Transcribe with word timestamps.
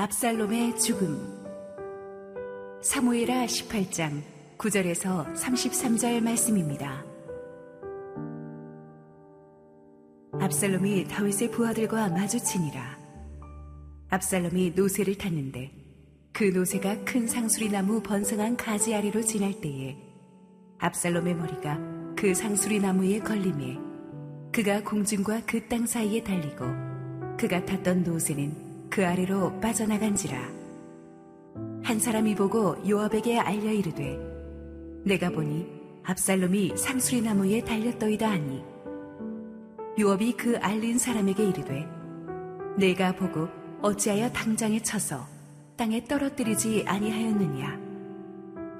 압살롬의 0.00 0.78
죽음 0.78 1.18
사무엘하 2.80 3.46
18장 3.46 4.22
9절에서 4.56 5.34
33절 5.34 6.20
말씀입니다. 6.20 7.04
압살롬이 10.40 11.08
다윗의 11.08 11.50
부하들과 11.50 12.10
마주치니라. 12.10 12.96
압살롬이 14.10 14.74
노새를 14.76 15.18
탔는데 15.18 15.72
그 16.32 16.44
노새가 16.44 17.02
큰 17.02 17.26
상수리 17.26 17.68
나무 17.68 18.00
번성한 18.00 18.56
가지 18.56 18.94
아래로 18.94 19.22
지날 19.22 19.60
때에 19.60 19.96
압살롬의 20.78 21.34
머리가 21.34 21.76
그 22.16 22.36
상수리 22.36 22.78
나무에 22.78 23.18
걸림에 23.18 23.76
그가 24.52 24.80
공중과 24.84 25.40
그 25.44 25.68
땅 25.68 25.86
사이에 25.86 26.22
달리고 26.22 26.66
그가 27.36 27.64
탔던 27.64 28.04
노새는 28.04 28.67
그 28.98 29.06
아래로 29.06 29.60
빠져나간지라. 29.60 30.36
한 31.84 32.00
사람이 32.00 32.34
보고 32.34 32.74
요압에게 32.84 33.38
알려 33.38 33.70
이르되 33.70 34.18
내가 35.04 35.30
보니 35.30 35.68
압살롬이 36.02 36.76
상수리 36.76 37.22
나무에 37.22 37.60
달렸더이다 37.60 38.28
하니. 38.28 38.60
요압이 40.00 40.32
그 40.32 40.58
알린 40.58 40.98
사람에게 40.98 41.44
이르되 41.44 41.86
내가 42.76 43.12
보고 43.12 43.46
어찌하여 43.82 44.32
당장에 44.32 44.82
쳐서 44.82 45.24
땅에 45.76 46.02
떨어뜨리지 46.02 46.82
아니하였느냐? 46.84 47.78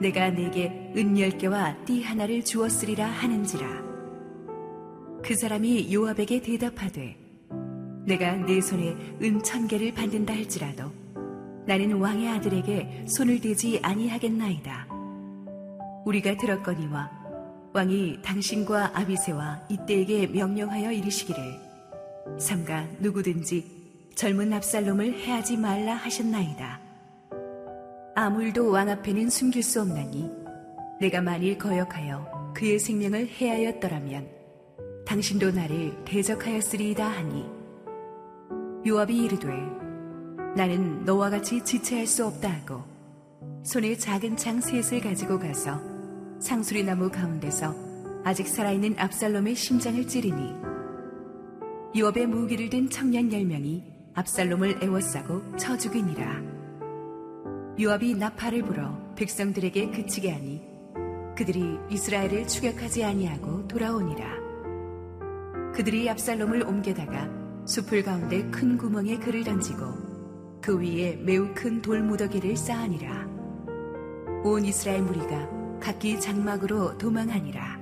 내가 0.01 0.31
내게 0.31 0.93
은 0.97 1.17
열 1.17 1.31
개와 1.31 1.77
띠 1.85 2.03
하나를 2.03 2.45
주었으리라 2.45 3.07
하는지라. 3.07 3.69
그 5.23 5.37
사람이 5.37 5.95
요압에게 5.95 6.43
대답하되 6.43 7.28
내가 8.09 8.33
내 8.37 8.61
손에 8.61 8.97
은 9.23 9.43
천 9.43 9.69
개를 9.69 9.93
받는다 9.93 10.33
할지라도 10.33 10.91
나는 11.67 11.92
왕의 11.92 12.28
아들에게 12.31 13.05
손을 13.06 13.41
대지 13.41 13.78
아니하겠나이다. 13.83 14.89
우리가 16.06 16.39
들었거니와 16.39 17.11
왕이 17.75 18.23
당신과 18.23 18.92
아비세와 18.98 19.67
이때에게 19.69 20.29
명령하여 20.29 20.91
이르시기를 20.91 21.61
삼가 22.39 22.86
누구든지 23.01 23.77
젊은 24.14 24.55
압살롬을 24.55 25.12
해하지 25.19 25.59
말라 25.59 25.95
하셨나이다. 25.95 26.81
아물도 28.17 28.70
왕 28.70 28.89
앞에는 28.89 29.29
숨길 29.29 29.62
수 29.62 29.83
없나니 29.83 30.31
내가 30.98 31.20
만일 31.20 31.59
거역하여 31.59 32.55
그의 32.55 32.79
생명을 32.79 33.29
해하였더라면 33.29 34.27
당신도 35.06 35.51
나를 35.53 36.05
대적하였으리이다 36.06 37.06
하니 37.06 37.58
요압이 38.89 39.25
이르되 39.25 39.48
나는 40.56 41.05
너와 41.05 41.28
같이 41.28 41.62
지체할 41.62 42.06
수 42.06 42.27
없다 42.27 42.48
하고 42.50 42.83
손에 43.62 43.95
작은 43.95 44.39
창 44.39 44.62
셋을 44.62 45.03
가지고 45.03 45.39
가서 45.39 45.78
상수리 46.41 46.83
나무 46.83 47.11
가운데서 47.11 47.75
아직 48.25 48.48
살아있는 48.48 48.95
압살롬의 48.98 49.56
심장을 49.56 50.06
찌르니 50.06 50.55
요압의 51.98 52.28
무기를 52.28 52.70
든 52.70 52.89
청년 52.89 53.30
열 53.30 53.45
명이 53.45 53.84
압살롬을 54.14 54.83
애워싸고 54.83 55.56
쳐 55.56 55.77
죽이니라. 55.77 56.42
요압이 57.80 58.14
나팔을 58.14 58.62
불어 58.62 59.14
백성들에게 59.17 59.91
그치게 59.91 60.30
하니 60.30 60.62
그들이 61.36 61.78
이스라엘을 61.91 62.48
추격하지 62.48 63.05
아니하고 63.05 63.69
돌아오니라. 63.69 64.27
그들이 65.75 66.08
압살롬을 66.08 66.62
옮겨다가 66.62 67.48
숲을 67.69 68.02
가운데 68.02 68.42
큰 68.50 68.78
구멍에 68.78 69.19
그를 69.19 69.44
던지고 69.44 69.92
그 70.62 70.80
위에 70.80 71.16
매우 71.16 71.52
큰 71.55 71.83
돌무더기를 71.83 72.56
쌓으니라. 72.56 73.28
온 74.42 74.64
이스라엘 74.64 75.02
무리가 75.02 75.78
각기 75.78 76.18
장막으로 76.18 76.96
도망하니라. 76.96 77.78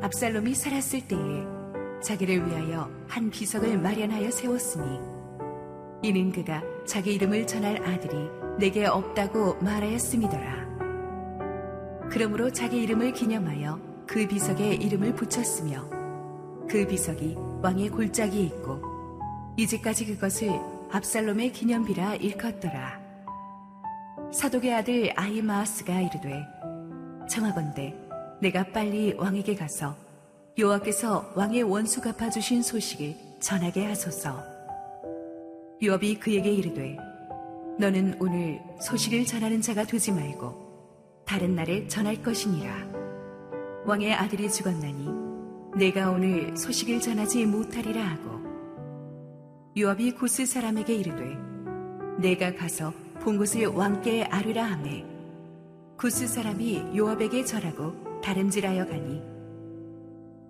압살롬이 0.00 0.54
살았을 0.54 1.06
때에 1.06 2.00
자기를 2.02 2.46
위하여 2.48 2.90
한 3.06 3.28
비석을 3.28 3.76
마련하여 3.76 4.30
세웠으니 4.30 5.00
이는 6.02 6.32
그가 6.32 6.62
자기 6.86 7.14
이름을 7.14 7.46
전할 7.46 7.86
아들이 7.86 8.16
내게 8.58 8.86
없다고 8.86 9.56
말하였음이더라. 9.56 10.66
그러므로 12.10 12.50
자기 12.50 12.82
이름을 12.84 13.12
기념하여 13.12 13.78
그 14.06 14.26
비석에 14.26 14.76
이름을 14.76 15.14
붙였으며 15.14 15.90
그 16.70 16.86
비석이 16.86 17.45
왕의 17.62 17.88
골짜기에 17.90 18.42
있고 18.42 18.80
이제까지 19.56 20.06
그것을 20.06 20.50
압살롬의 20.90 21.52
기념비라 21.52 22.16
일컫더라. 22.16 23.00
사독의 24.32 24.74
아들 24.74 25.12
아이마하스가 25.16 26.00
이르되 26.00 26.44
청하건대 27.28 27.94
내가 28.40 28.64
빨리 28.64 29.14
왕에게 29.14 29.54
가서 29.54 29.96
여호와께서 30.58 31.32
왕의 31.34 31.62
원수 31.64 32.00
갚아주신 32.00 32.62
소식을 32.62 33.14
전하게 33.40 33.86
하소서. 33.86 34.42
요압이 35.82 36.20
그에게 36.20 36.50
이르되 36.50 36.96
너는 37.78 38.16
오늘 38.20 38.60
소식을 38.80 39.24
전하는 39.24 39.60
자가 39.60 39.84
되지 39.84 40.12
말고 40.12 41.24
다른 41.26 41.54
날에 41.54 41.86
전할 41.88 42.22
것이니라. 42.22 42.72
왕의 43.84 44.14
아들이 44.14 44.50
죽었나니 44.50 45.25
내가 45.76 46.10
오늘 46.10 46.56
소식을 46.56 47.00
전하지 47.00 47.44
못하리라 47.44 48.02
하고 48.02 48.40
요압이 49.76 50.12
구스 50.12 50.46
사람에게 50.46 50.94
이르되 50.94 51.36
내가 52.18 52.54
가서 52.54 52.94
본 53.20 53.36
것을 53.36 53.66
왕께 53.66 54.24
아뢰라 54.24 54.64
하매 54.64 55.04
구스 55.98 56.26
사람이 56.26 56.96
요압에게 56.96 57.44
절하고 57.44 58.22
다름질하여 58.22 58.86
가니 58.86 59.22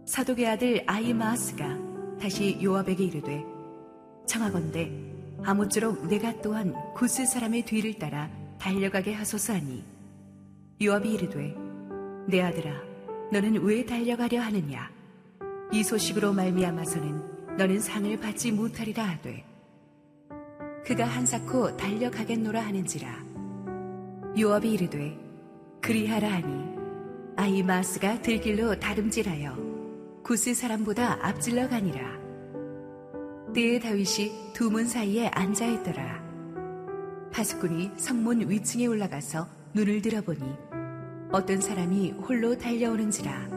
사독의 0.07 0.47
아들 0.47 0.85
아이마하스가 0.87 1.77
다시 2.21 2.61
요압에게 2.63 3.03
이르되 3.03 3.45
청하건대 4.29 4.93
아무쪼록 5.43 6.07
내가 6.07 6.41
또한 6.41 6.73
구스 6.95 7.27
사람의 7.27 7.65
뒤를 7.65 7.99
따라 7.99 8.31
달려가게 8.61 9.13
하소서 9.13 9.55
하니 9.55 9.83
요압이 10.81 11.15
이르되 11.15 11.53
내 12.29 12.43
아들아 12.43 12.71
너는 13.33 13.61
왜 13.65 13.85
달려가려 13.85 14.41
하느냐 14.41 14.95
이 15.73 15.83
소식으로 15.83 16.33
말미암아서는 16.33 17.57
너는 17.57 17.81
상을 17.81 18.17
받지 18.19 18.53
못하리라 18.53 19.03
하되 19.05 19.45
그가 20.85 21.05
한사코 21.05 21.77
달려가겠노라 21.77 22.61
하는지라. 22.61 23.25
요압이 24.39 24.73
이르되 24.73 25.19
그리하라 25.81 26.33
하니 26.33 26.77
아이마스가 27.37 28.23
들길로 28.23 28.79
다름질하여 28.79 30.23
구스 30.23 30.55
사람보다 30.55 31.27
앞질러 31.27 31.69
가니라. 31.69 32.19
때에 33.53 33.81
다윗이 33.81 34.53
두 34.53 34.71
문 34.71 34.87
사이에 34.87 35.29
앉아 35.29 35.67
있더라. 35.67 36.25
파수꾼이 37.33 37.93
성문 37.97 38.49
위층에 38.49 38.87
올라가서 38.87 39.49
눈을 39.75 40.03
들어보니 40.03 40.41
어떤 41.33 41.61
사람이 41.61 42.13
홀로 42.13 42.57
달려오는지라 42.57 43.56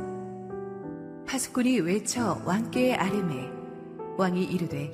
파수꾼이 1.40 1.80
외쳐 1.80 2.42
왕께 2.44 2.96
아뢰매 2.96 3.50
왕이 4.18 4.44
이르되 4.44 4.92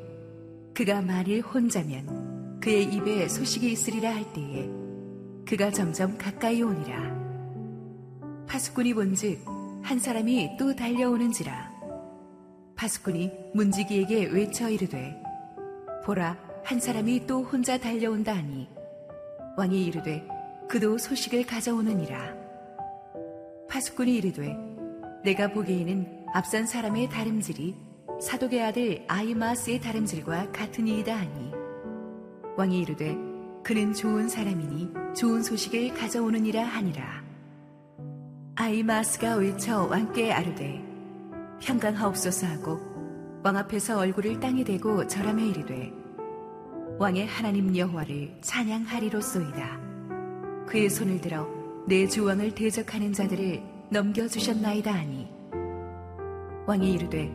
그가 0.76 1.02
만일 1.02 1.42
혼자면 1.42 2.60
그의 2.60 2.84
입에 2.84 3.28
소식이 3.28 3.72
있으리라 3.72 4.14
할 4.14 4.32
때에 4.32 4.70
그가 5.44 5.72
점점 5.72 6.16
가까이 6.20 6.62
오니라. 6.62 8.46
파수꾼이 8.46 8.94
본즉 8.94 9.44
한 9.82 9.98
사람이 9.98 10.56
또 10.60 10.76
달려오는지라. 10.76 11.72
파수꾼이 12.76 13.32
문지기에게 13.56 14.26
외쳐 14.26 14.70
이르되 14.70 15.20
보라 16.04 16.38
한 16.64 16.80
사람이 16.80 17.26
또 17.26 17.42
혼자 17.42 17.80
달려온다 17.80 18.36
하니. 18.36 18.70
왕이 19.58 19.84
이르되 19.84 20.24
그도 20.70 21.00
소식을 21.00 21.48
가져오느니라. 21.48 22.36
파수꾼이 23.68 24.14
이르되 24.18 24.56
내가 25.24 25.48
보기에는 25.48 26.15
앞선 26.36 26.66
사람의 26.66 27.08
다름질이 27.08 27.78
사독의 28.20 28.62
아들 28.62 29.06
아이마스의 29.08 29.80
다름질과 29.80 30.52
같은 30.52 30.86
이이다 30.86 31.16
하니 31.16 31.54
왕이 32.58 32.78
이르되 32.82 33.16
그는 33.64 33.94
좋은 33.94 34.28
사람이니 34.28 35.16
좋은 35.16 35.42
소식을 35.42 35.94
가져오느니라 35.94 36.62
하니라. 36.62 37.24
아이마스가 38.56 39.36
외쳐 39.36 39.86
왕께 39.86 40.34
아르되 40.34 40.84
평강하옵소서 41.62 42.48
하고 42.48 42.82
왕 43.42 43.56
앞에서 43.56 43.98
얼굴을 44.00 44.42
땅에 44.42 44.66
대고 44.66 45.08
절하며 45.08 45.42
이르되 45.42 45.94
왕의 47.00 47.28
하나님 47.28 47.78
여호와를 47.78 48.40
찬양하리로소이다. 48.42 49.80
그의 50.68 50.90
손을 50.90 51.22
들어 51.22 51.48
내 51.88 52.06
주왕을 52.06 52.56
대적하는 52.56 53.14
자들을 53.14 53.64
넘겨주셨나이다 53.90 54.92
하니 54.94 55.35
왕이 56.68 56.94
이르되 56.94 57.32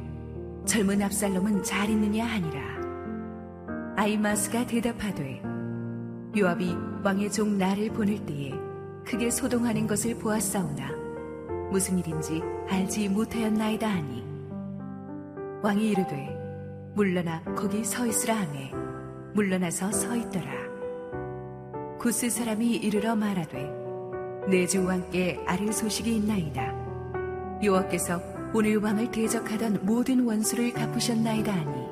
젊은 0.64 1.00
압살롬은 1.02 1.62
잘 1.62 1.88
있느냐 1.88 2.26
하니라. 2.26 2.60
아이마스가 3.96 4.66
대답하되 4.66 5.42
요압이 6.36 6.76
왕의 7.04 7.30
종 7.30 7.58
나를 7.58 7.90
보낼 7.90 8.24
때에 8.26 8.52
크게 9.04 9.30
소동하는 9.30 9.86
것을 9.86 10.18
보았사오나 10.18 10.90
무슨 11.70 11.98
일인지 11.98 12.42
알지 12.68 13.08
못하였나이다 13.08 13.88
하니. 13.88 14.24
왕이 15.62 15.90
이르되 15.90 16.36
물러나 16.94 17.42
거기 17.56 17.84
서 17.84 18.06
있으라 18.06 18.34
하매 18.34 18.72
물러나서 19.34 19.92
서 19.92 20.16
있더라. 20.16 20.50
구스 21.98 22.30
사람이 22.30 22.76
이르러 22.76 23.14
말하되 23.14 23.78
내 24.48 24.66
주 24.66 24.84
왕께 24.84 25.44
아를 25.46 25.72
소식이 25.72 26.16
있나이다. 26.16 26.74
여호와께서 27.62 28.20
오늘 28.52 28.78
왕을 28.78 29.10
대적하던 29.12 29.80
모든 29.86 30.24
원수를 30.26 30.72
갚으셨나이다 30.72 31.52
하니. 31.52 31.88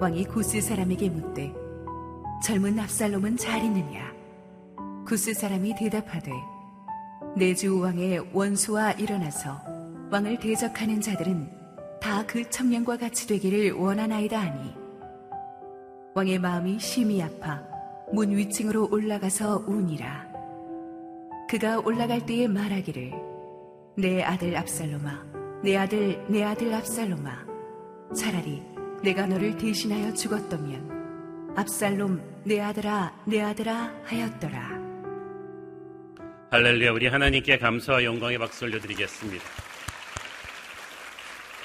왕이 0.00 0.24
구스 0.24 0.60
사람에게 0.62 1.10
묻되 1.10 1.52
젊은 2.42 2.78
압살롬은 2.78 3.36
잘 3.36 3.62
있느냐? 3.64 4.12
구스 5.06 5.34
사람이 5.34 5.74
대답하되 5.76 6.32
내 7.36 7.54
주 7.54 7.78
왕의 7.80 8.30
원수와 8.32 8.92
일어나서 8.92 9.60
왕을 10.10 10.38
대적하는 10.40 11.00
자들은 11.00 11.48
다 12.00 12.24
그 12.26 12.48
청년과 12.48 12.96
같이 12.96 13.28
되기를 13.28 13.72
원하나이다 13.72 14.40
하니. 14.40 14.74
왕의 16.14 16.38
마음이 16.38 16.78
심히 16.78 17.22
아파 17.22 17.62
문 18.12 18.34
위층으로 18.34 18.88
올라가서 18.90 19.64
우니라. 19.66 20.26
그가 21.48 21.78
올라갈 21.80 22.24
때에 22.24 22.48
말하기를 22.48 23.12
내 24.00 24.22
아들 24.22 24.56
압살롬아 24.56 25.60
내 25.62 25.76
아들 25.76 26.24
내 26.26 26.42
아들 26.42 26.72
압살롬아 26.72 27.44
차라리 28.16 28.62
내가 29.04 29.26
너를 29.26 29.58
대신하여 29.58 30.14
죽었더면 30.14 31.54
압살롬 31.54 32.42
내 32.46 32.60
아들아 32.60 33.24
내 33.26 33.42
아들아 33.42 33.92
하였더라 34.04 34.80
할렐루야 36.50 36.92
우리 36.92 37.08
하나님께 37.08 37.58
감사와 37.58 38.02
영광의 38.02 38.38
박수 38.38 38.64
올려드리겠습니다. 38.64 39.44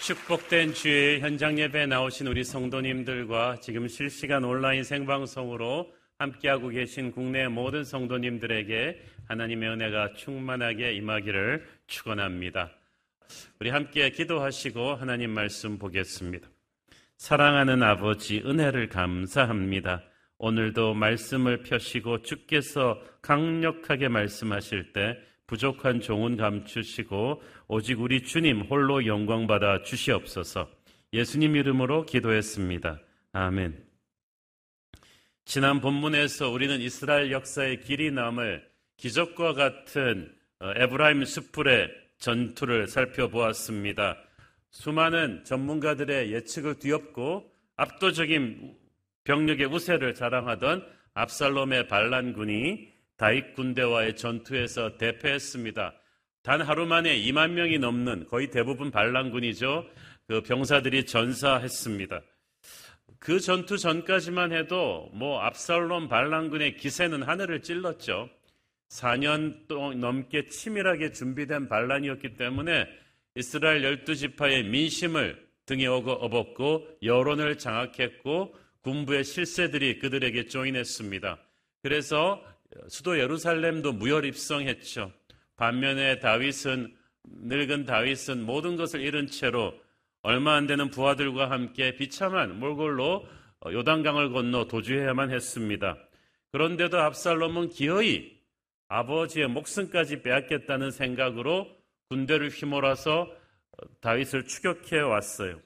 축복된 0.01 0.73
주의 0.73 1.21
현장 1.21 1.57
예배에 1.57 1.85
나오신 1.85 2.27
우리 2.27 2.43
성도님들과 2.43 3.61
지금 3.61 3.88
실시간 3.88 4.43
온라인 4.43 4.83
생방송으로 4.83 5.91
함께하고 6.19 6.67
계신 6.69 7.11
국내 7.11 7.47
모든 7.47 7.85
성도님들에게 7.85 8.99
하나님의 9.27 9.69
은혜가 9.69 10.13
충만하게 10.13 10.94
임하기를 10.94 11.66
축원합니다. 11.88 12.72
우리 13.60 13.69
함께 13.69 14.10
기도하시고 14.10 14.95
하나님 14.95 15.31
말씀 15.31 15.77
보겠습니다. 15.77 16.48
사랑하는 17.18 17.81
아버지 17.81 18.42
은혜를 18.45 18.89
감사합니다. 18.89 20.04
오늘도 20.38 20.94
말씀을 20.94 21.63
펴시고 21.63 22.22
주께서 22.22 23.01
강력하게 23.22 24.10
말씀하실 24.10 24.94
때 24.94 25.18
부족한 25.48 26.01
종은 26.01 26.38
감추시고 26.38 27.42
오직 27.68 28.01
우리 28.01 28.22
주님 28.22 28.62
홀로 28.62 29.06
영광 29.06 29.48
받아 29.48 29.81
주시옵소서. 29.83 30.69
예수님 31.13 31.56
이름으로 31.56 32.06
기도했습니다. 32.06 33.00
아멘. 33.31 33.86
지난 35.45 35.80
본문에서 35.80 36.50
우리는 36.50 36.81
이스라엘 36.81 37.31
역사의 37.31 37.81
길이 37.81 38.12
남을 38.12 38.75
기적과 38.97 39.53
같은 39.53 40.33
어, 40.59 40.71
에브라임 40.75 41.25
숲불의 41.25 41.89
전투를 42.18 42.88
살펴보았습니다. 42.88 44.18
수많은 44.71 45.44
전문가들의 45.44 46.33
예측을 46.33 46.80
뒤엎고 46.80 47.51
압도적인 47.75 48.75
병력의 49.24 49.68
우세를 49.68 50.13
자랑하던 50.13 50.86
압살롬의 51.13 51.88
반란군이 51.88 52.89
다윗 53.18 53.53
군대와의 53.53 54.15
전투에서 54.15 54.98
대패했습니다. 54.98 55.94
단 56.44 56.62
하루 56.62 56.86
만에 56.86 57.18
2만 57.21 57.51
명이 57.51 57.80
넘는 57.80 58.27
거의 58.27 58.51
대부분 58.51 58.91
반란군이죠. 58.91 59.86
그 60.27 60.41
병사들이 60.41 61.06
전사했습니다. 61.06 62.21
그 63.19 63.39
전투 63.39 63.77
전까지만 63.77 64.51
해도 64.51 65.09
뭐 65.13 65.39
압살롬 65.41 66.07
반란군의 66.09 66.77
기세는 66.77 67.24
하늘을 67.24 67.62
찔렀죠. 67.62 68.30
4년 68.95 69.68
동안 69.68 70.00
넘게 70.00 70.47
치밀하게 70.47 71.12
준비된 71.12 71.68
반란이었기 71.68 72.36
때문에 72.36 72.88
이스라엘 73.36 73.83
열두 73.83 74.15
지파의 74.15 74.63
민심을 74.65 75.45
등에 75.65 75.88
업었고 75.88 76.88
여론을 77.03 77.57
장악했고 77.57 78.56
군부의 78.81 79.24
실세들이 79.24 80.00
그들에게 80.00 80.45
조인했습니다. 80.45 81.39
그래서 81.81 82.42
수도 82.88 83.19
예루살렘도 83.19 83.94
무혈 83.94 84.25
입성했죠. 84.25 85.12
반면에 85.57 86.19
다윗은 86.19 86.95
늙은 87.24 87.86
다윗은 87.86 88.45
모든 88.45 88.75
것을 88.75 89.01
잃은 89.01 89.27
채로 89.27 89.74
얼마 90.21 90.56
안 90.56 90.68
되는 90.68 90.89
부하들과 90.89 91.50
함께 91.50 91.95
비참한 91.95 92.59
몰골로 92.59 93.27
요단강을 93.71 94.31
건너 94.31 94.68
도주해야만 94.68 95.31
했습니다. 95.31 95.98
그런데도 96.51 97.00
압살롬은 97.00 97.69
기어이 97.69 98.34
아버지의 98.87 99.47
목숨까지 99.47 100.21
빼앗겠다는 100.21 100.91
생각으로 100.91 101.67
군대를 102.09 102.49
휘몰아서 102.49 103.31
다윗을 104.01 104.45
추격해 104.45 104.99
왔어요. 104.99 105.59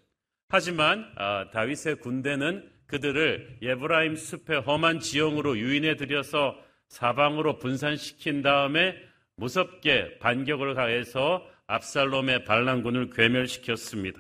하지만 0.48 1.12
아, 1.16 1.50
다윗의 1.52 1.98
군대는 1.98 2.70
그들을 2.88 3.60
예브라임 3.62 4.16
숲의 4.16 4.62
험한 4.62 5.00
지형으로 5.00 5.58
유인해 5.58 5.96
들여서 5.96 6.60
사방으로 6.88 7.60
분산시킨 7.60 8.42
다음에 8.42 8.96
무섭게 9.36 10.18
반격을 10.18 10.74
가해서 10.74 11.46
압살롬의 11.68 12.46
반란군을 12.46 13.12
괴멸시켰습니다. 13.12 14.20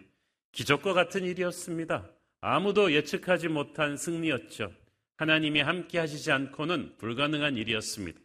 기적과 0.51 0.93
같은 0.93 1.25
일이었습니다. 1.25 2.07
아무도 2.41 2.93
예측하지 2.93 3.47
못한 3.47 3.97
승리였죠. 3.97 4.71
하나님이 5.17 5.61
함께 5.61 5.97
하시지 5.97 6.31
않고는 6.31 6.97
불가능한 6.97 7.57
일이었습니다. 7.57 8.19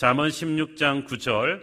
잠언 0.00 0.30
16장 0.30 1.06
9절 1.06 1.60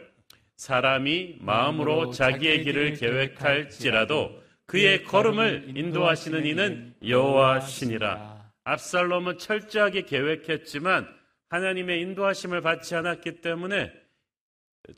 사람이 0.58 1.38
마음으로 1.42 2.12
자기의 2.12 2.66
길을 2.66 2.94
계획할지라도 2.94 4.44
그의 4.68 5.06
걸음을 5.06 5.76
인도하시는 5.76 6.46
이는 6.46 6.94
여호와시니라. 7.04 8.52
압살롬은 8.64 9.40
철저하게 9.40 10.04
계획했지만 10.04 11.08
하나님의 11.50 12.00
인도하심을 12.02 12.62
받지 12.62 12.94
않았기 12.94 13.42
때문에 13.42 13.92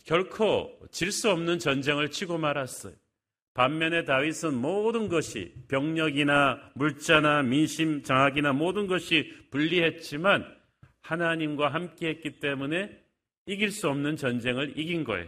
결코 0.05 0.77
질 0.91 1.13
수 1.13 1.31
없는 1.31 1.59
전쟁을 1.59 2.11
치고 2.11 2.37
말았어요. 2.37 2.93
반면에 3.53 4.03
다윗은 4.03 4.53
모든 4.53 5.07
것이 5.07 5.53
병력이나 5.69 6.59
물자나 6.75 7.43
민심 7.43 8.03
장악이나 8.03 8.51
모든 8.51 8.87
것이 8.87 9.33
불리했지만 9.49 10.45
하나님과 11.03 11.69
함께 11.69 12.09
했기 12.09 12.41
때문에 12.41 13.07
이길 13.49 13.71
수 13.71 13.89
없는 13.89 14.15
전쟁을 14.15 14.77
이긴 14.77 15.03
거예요. 15.03 15.27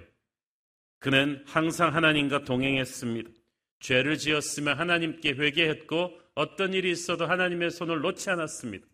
그는 1.00 1.44
항상 1.48 1.96
하나님과 1.96 2.44
동행했습니다. 2.44 3.32
죄를 3.80 4.20
지었으면 4.20 4.78
하나님께 4.78 5.32
회개했고 5.32 6.20
어떤 6.36 6.76
일이 6.76 6.92
있어도 6.92 7.26
하나님의 7.26 7.72
손을 7.72 8.02
놓지 8.02 8.30
않았습니다. 8.30 8.86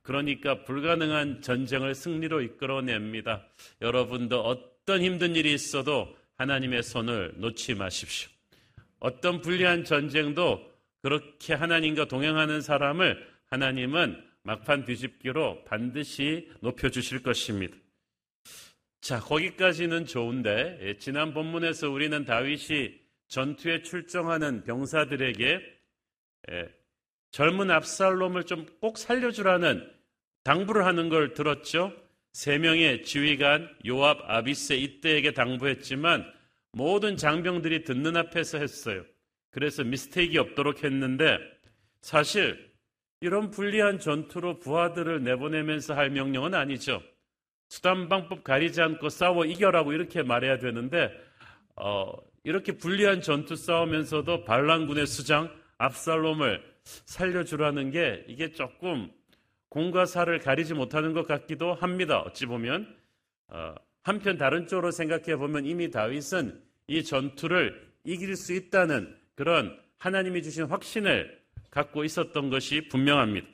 그러니까 0.00 0.64
불가능한 0.64 1.42
전쟁을 1.42 1.94
승리로 1.94 2.40
이끌어냅니다. 2.40 3.46
여러분도 3.82 4.40
어떤 4.40 5.02
힘든 5.02 5.36
일이 5.36 5.52
있어도 5.52 6.16
하나님의 6.38 6.82
손을 6.82 7.34
놓지 7.36 7.74
마십시오. 7.74 8.30
어떤 8.98 9.42
불리한 9.42 9.84
전쟁도 9.84 10.72
그렇게 11.02 11.52
하나님과 11.52 12.06
동행하는 12.06 12.62
사람을 12.62 13.28
하나님은 13.50 14.24
막판 14.42 14.86
뒤집기로 14.86 15.64
반드시 15.64 16.48
높여주실 16.60 17.22
것입니다. 17.22 17.76
자, 19.00 19.18
거기까지는 19.18 20.04
좋은데, 20.06 20.78
예, 20.82 20.98
지난 20.98 21.32
본문에서 21.32 21.90
우리는 21.90 22.24
다윗이 22.24 23.00
전투에 23.28 23.82
출정하는 23.82 24.64
병사들에게 24.64 25.60
예, 26.50 26.74
젊은 27.30 27.70
압살롬을 27.70 28.44
좀 28.44 28.66
꼭 28.80 28.98
살려주라는 28.98 29.88
당부를 30.42 30.84
하는 30.84 31.08
걸 31.08 31.32
들었죠. 31.34 31.92
세 32.32 32.58
명의 32.58 33.02
지휘관 33.02 33.68
요압, 33.86 34.20
아비세 34.28 34.76
이때에게 34.76 35.32
당부했지만 35.32 36.24
모든 36.72 37.16
장병들이 37.16 37.84
듣는 37.84 38.16
앞에서 38.16 38.58
했어요. 38.58 39.04
그래서 39.50 39.82
미스테이크 39.84 40.38
없도록 40.40 40.84
했는데 40.84 41.38
사실 42.00 42.70
이런 43.20 43.50
불리한 43.50 43.98
전투로 43.98 44.60
부하들을 44.60 45.22
내보내면서 45.24 45.94
할 45.94 46.10
명령은 46.10 46.54
아니죠. 46.54 47.02
수단 47.70 48.08
방법 48.08 48.42
가리지 48.42 48.82
않고 48.82 49.08
싸워 49.08 49.44
이겨라고 49.44 49.92
이렇게 49.92 50.24
말해야 50.24 50.58
되는데 50.58 51.08
어, 51.76 52.12
이렇게 52.42 52.76
불리한 52.76 53.22
전투 53.22 53.54
싸우면서도 53.54 54.44
반란군의 54.44 55.06
수장 55.06 55.48
압살롬을 55.78 56.62
살려주라는 56.82 57.92
게 57.92 58.24
이게 58.26 58.50
조금 58.50 59.08
공과 59.68 60.04
사를 60.04 60.40
가리지 60.40 60.74
못하는 60.74 61.12
것 61.12 61.28
같기도 61.28 61.72
합니다. 61.72 62.20
어찌 62.22 62.44
보면 62.44 62.92
어, 63.46 63.74
한편 64.02 64.36
다른 64.36 64.66
쪽으로 64.66 64.90
생각해 64.90 65.36
보면 65.36 65.64
이미 65.64 65.92
다윗은 65.92 66.60
이 66.88 67.04
전투를 67.04 67.88
이길 68.02 68.34
수 68.34 68.52
있다는 68.52 69.16
그런 69.36 69.78
하나님이 69.98 70.42
주신 70.42 70.64
확신을 70.64 71.40
갖고 71.70 72.02
있었던 72.02 72.50
것이 72.50 72.88
분명합니다. 72.88 73.46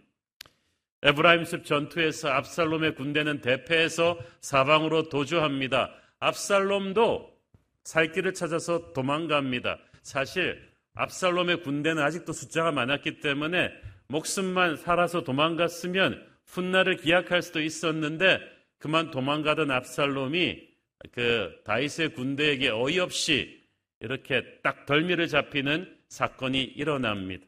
에브라임습 1.02 1.64
전투에서 1.64 2.28
압살롬의 2.30 2.94
군대는 2.94 3.40
대패해서 3.40 4.18
사방으로 4.40 5.08
도주합니다. 5.08 5.92
압살롬도 6.20 7.36
살 7.84 8.12
길을 8.12 8.34
찾아서 8.34 8.92
도망갑니다. 8.92 9.78
사실 10.02 10.60
압살롬의 10.94 11.62
군대는 11.62 12.02
아직도 12.02 12.32
숫자가 12.32 12.72
많았기 12.72 13.20
때문에 13.20 13.70
목숨만 14.08 14.76
살아서 14.76 15.22
도망갔으면 15.22 16.26
훗날을 16.46 16.96
기약할 16.96 17.42
수도 17.42 17.60
있었는데 17.60 18.40
그만 18.78 19.10
도망가던 19.10 19.70
압살롬이 19.70 20.68
그 21.12 21.60
다윗의 21.64 22.14
군대에게 22.14 22.70
어이없이 22.70 23.62
이렇게 24.00 24.42
딱 24.62 24.86
덜미를 24.86 25.28
잡히는 25.28 25.94
사건이 26.08 26.62
일어납니다. 26.62 27.46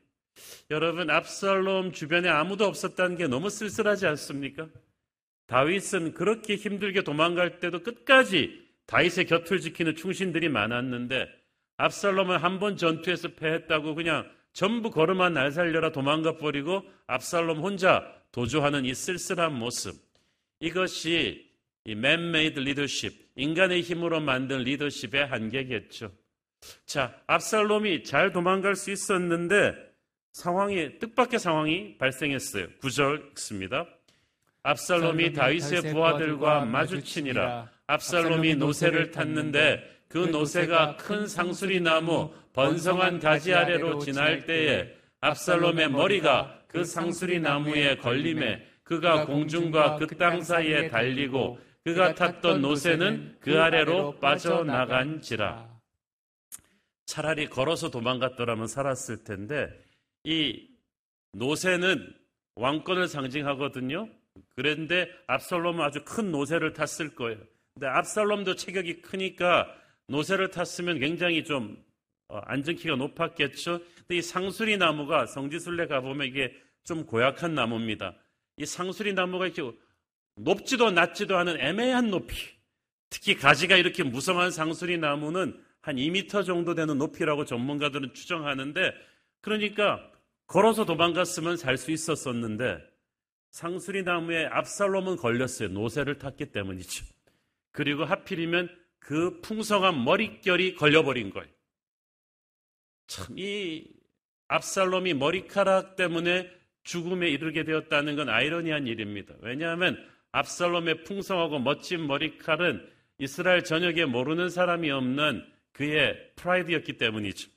여러분 0.71 1.11
압살롬 1.11 1.93
주변에 1.93 2.29
아무도 2.29 2.65
없었다는 2.67 3.17
게 3.17 3.27
너무 3.27 3.51
쓸쓸하지 3.51 4.07
않습니까? 4.07 4.69
다윗은 5.47 6.15
그렇게 6.15 6.57
힘들게 6.57 7.03
도망갈 7.03 7.61
때도 7.61 7.83
끝까지 7.83 8.67
다윗의 8.87 9.27
곁을 9.27 9.61
지키는 9.61 9.97
충신들이 9.97 10.49
많았는데 10.49 11.29
압살롬은 11.79 12.39
한 12.39 12.59
번 12.59 12.77
전투에서 12.77 13.29
패했다고 13.35 13.95
그냥 13.95 14.29
전부 14.53 14.91
걸음만 14.91 15.35
날 15.35 15.53
살려라 15.53 15.93
도망가 15.93 16.37
버리고 16.37 16.83
압살롬 17.07 17.61
혼자 17.61 18.05
도주하는 18.33 18.85
이 18.85 18.95
쓸쓸한 18.95 19.55
모습. 19.55 19.95
이것이 20.61 21.49
이 21.85 21.93
man-made 21.93 22.61
leadership, 22.61 23.17
인간의 23.37 23.83
힘으로 23.83 24.21
만든 24.21 24.59
리더십의 24.59 25.27
한계겠죠. 25.27 26.11
자, 26.85 27.17
압살롬이 27.29 28.03
잘 28.03 28.33
도망갈 28.33 28.75
수 28.75 28.91
있었는데 28.91 29.75
상황이 30.39 31.01
뜻밖의 31.01 31.41
상황이 31.41 31.99
발생했어요. 31.99 32.69
구절 32.81 33.31
읽습니다. 33.33 33.87
압살롬이 34.63 35.33
다윗의 35.33 35.93
부하들과 35.93 36.65
마주치니라. 36.65 37.69
압살롬이 37.89 38.55
노새를 38.55 39.11
탔는데 39.11 39.83
그 40.09 40.19
노새가 40.19 40.97
큰 40.97 41.27
상수리 41.27 41.81
나무 41.81 42.33
번성한 42.53 43.19
가지 43.19 43.53
아래로 43.53 43.99
지날 43.99 44.47
때에 44.47 44.95
압살롬의 45.21 45.91
머리가 45.91 46.61
그 46.69 46.85
상수리 46.85 47.41
나무에 47.41 47.97
걸림에 47.97 48.65
그가 48.85 49.27
공중과 49.27 49.97
그 49.97 50.07
땅 50.07 50.41
사이에 50.43 50.89
달리고 50.89 51.59
그가 51.85 52.15
탔던 52.15 52.63
노새는 52.63 53.39
그 53.41 53.61
아래로 53.61 54.21
빠져나간지라. 54.21 55.67
차라리 57.07 57.49
걸어서 57.49 57.91
도망갔더라면 57.91 58.69
살았을 58.69 59.25
텐데 59.25 59.88
이 60.29 60.69
노새는 61.33 62.13
왕권을 62.57 63.09
상징하거든요. 63.09 64.11
그런데 64.55 65.11
압살롬은 65.27 65.83
아주 65.83 66.05
큰 66.05 66.31
노새를 66.31 66.75
탔을 66.75 67.15
거예요. 67.15 67.39
근데 67.73 67.87
압살롬도 67.87 68.57
체격이 68.57 69.01
크니까 69.01 69.75
노새를 70.09 70.51
탔으면 70.51 70.99
굉장히 70.99 71.45
좀 71.45 71.83
어, 72.29 72.41
안전키가 72.45 72.97
높았겠죠. 72.97 73.81
근데 74.01 74.19
이 74.19 74.23
상수리 74.23 74.77
나무가 74.77 75.25
성지순례 75.25 75.87
가보면 75.87 76.27
이게 76.27 76.55
좀 76.85 77.07
고약한 77.07 77.55
나무입니다. 77.55 78.15
이 78.59 78.67
상수리 78.67 79.15
나무가 79.15 79.47
이렇게 79.47 79.63
높지도 80.37 80.91
낮지도 80.91 81.39
않은 81.39 81.59
애매한 81.59 82.11
높이. 82.11 82.37
특히 83.09 83.35
가지가 83.35 83.79
이렇게 83.79 84.03
무성한 84.03 84.51
상수리 84.51 84.99
나무는 84.99 85.59
한 85.81 85.97
2m 85.97 86.45
정도 86.45 86.75
되는 86.75 86.99
높이라고 86.99 87.47
전문가들은 87.47 88.13
추정하는데 88.13 88.93
그러니까 89.41 90.11
걸어서 90.49 90.85
도망갔으면 90.85 91.57
살수 91.57 91.93
있었었는데 91.93 92.83
상수리 93.51 94.03
나무에 94.03 94.47
압살롬은 94.47 95.17
걸렸어요. 95.17 95.69
노새를 95.69 96.19
탔기 96.19 96.47
때문이죠. 96.47 97.05
그리고 97.71 98.05
하필이면 98.05 98.69
그 98.99 99.41
풍성한 99.41 100.05
머릿결이 100.05 100.75
걸려버린 100.75 101.31
거예요. 101.31 101.49
참, 103.07 103.39
이 103.39 103.87
압살롬이 104.49 105.15
머리카락 105.15 105.97
때문에 105.97 106.51
죽음에 106.83 107.29
이르게 107.29 107.65
되었다는 107.65 108.17
건 108.17 108.29
아이러니한 108.29 108.87
일입니다. 108.87 109.35
왜냐하면 109.41 110.03
압살롬의 110.33 111.05
풍성하고 111.05 111.59
멋진 111.59 112.07
머리칼은 112.07 112.89
이스라엘 113.19 113.65
전역에 113.65 114.07
모르는 114.07 114.49
사람이 114.49 114.91
없는 114.91 115.45
그의 115.73 116.33
프라이드였기 116.37 116.97
때문이죠. 116.97 117.51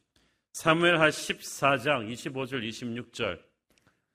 사무엘하 0.54 1.10
14장 1.10 2.12
25절 2.12 2.68
26절. 2.70 3.40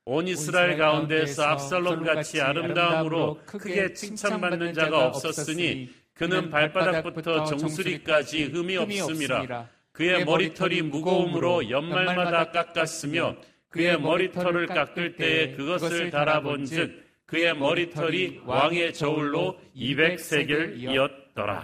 온 0.05 0.27
이스라엘 0.27 0.77
가운데서 0.77 1.43
압살롬 1.43 2.03
같이 2.05 2.39
아름다움으로 2.39 3.41
크게 3.45 3.93
칭찬받는 3.93 4.73
자가 4.73 5.07
없었으니 5.07 5.89
그는 6.13 6.49
발바닥부터 6.49 7.43
정수리까지 7.45 8.45
흠이 8.45 8.77
없음이라 8.77 9.67
그의 9.91 10.23
머리털이 10.23 10.83
무거움으로 10.83 11.69
연말마다 11.69 12.51
깎았으며 12.51 13.35
그의 13.69 13.99
머리털을 13.99 14.67
깎을 14.67 15.17
때에 15.17 15.51
그것을 15.55 16.09
달아본즉 16.09 17.05
그의 17.25 17.53
머리털이 17.57 18.41
왕의 18.45 18.93
저울로 18.93 19.59
200세겔이었더라. 19.75 21.63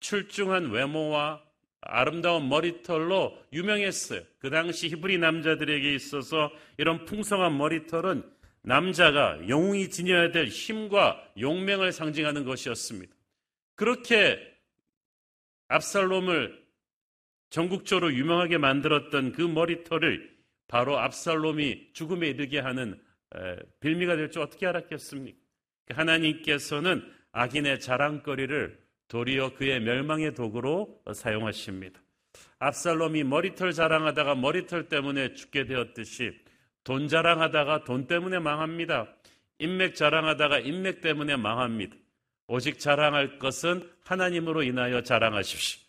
출중한 0.00 0.70
외모와 0.70 1.40
아름다운 1.80 2.48
머리털로 2.48 3.38
유명했어요. 3.52 4.22
그 4.38 4.50
당시 4.50 4.88
히브리 4.88 5.18
남자들에게 5.18 5.94
있어서 5.94 6.50
이런 6.76 7.04
풍성한 7.04 7.56
머리털은 7.56 8.22
남자가 8.62 9.38
영웅이 9.48 9.88
지녀야 9.90 10.30
될 10.32 10.48
힘과 10.48 11.22
용맹을 11.38 11.92
상징하는 11.92 12.44
것이었습니다. 12.44 13.14
그렇게 13.76 14.38
압살롬을 15.68 16.66
전국적으로 17.50 18.12
유명하게 18.12 18.58
만들었던 18.58 19.32
그 19.32 19.42
머리털을 19.42 20.36
바로 20.66 20.98
압살롬이 20.98 21.90
죽음에 21.94 22.28
이르게 22.28 22.58
하는 22.58 23.00
빌미가 23.80 24.16
될 24.16 24.30
줄 24.30 24.42
어떻게 24.42 24.66
알았겠습니까? 24.66 25.38
하나님께서는 25.90 27.10
악인의 27.32 27.80
자랑거리를 27.80 28.87
도리어 29.08 29.54
그의 29.54 29.80
멸망의 29.80 30.34
도구로 30.34 31.02
사용하십니다. 31.12 32.00
압살롬이 32.58 33.24
머리털 33.24 33.72
자랑하다가 33.72 34.34
머리털 34.34 34.88
때문에 34.88 35.34
죽게 35.34 35.64
되었듯이 35.64 36.32
돈 36.84 37.08
자랑하다가 37.08 37.84
돈 37.84 38.06
때문에 38.06 38.38
망합니다. 38.38 39.08
인맥 39.58 39.94
자랑하다가 39.94 40.60
인맥 40.60 41.00
때문에 41.00 41.36
망합니다. 41.36 41.96
오직 42.46 42.78
자랑할 42.78 43.38
것은 43.38 43.88
하나님으로 44.04 44.62
인하여 44.62 45.02
자랑하십시오. 45.02 45.80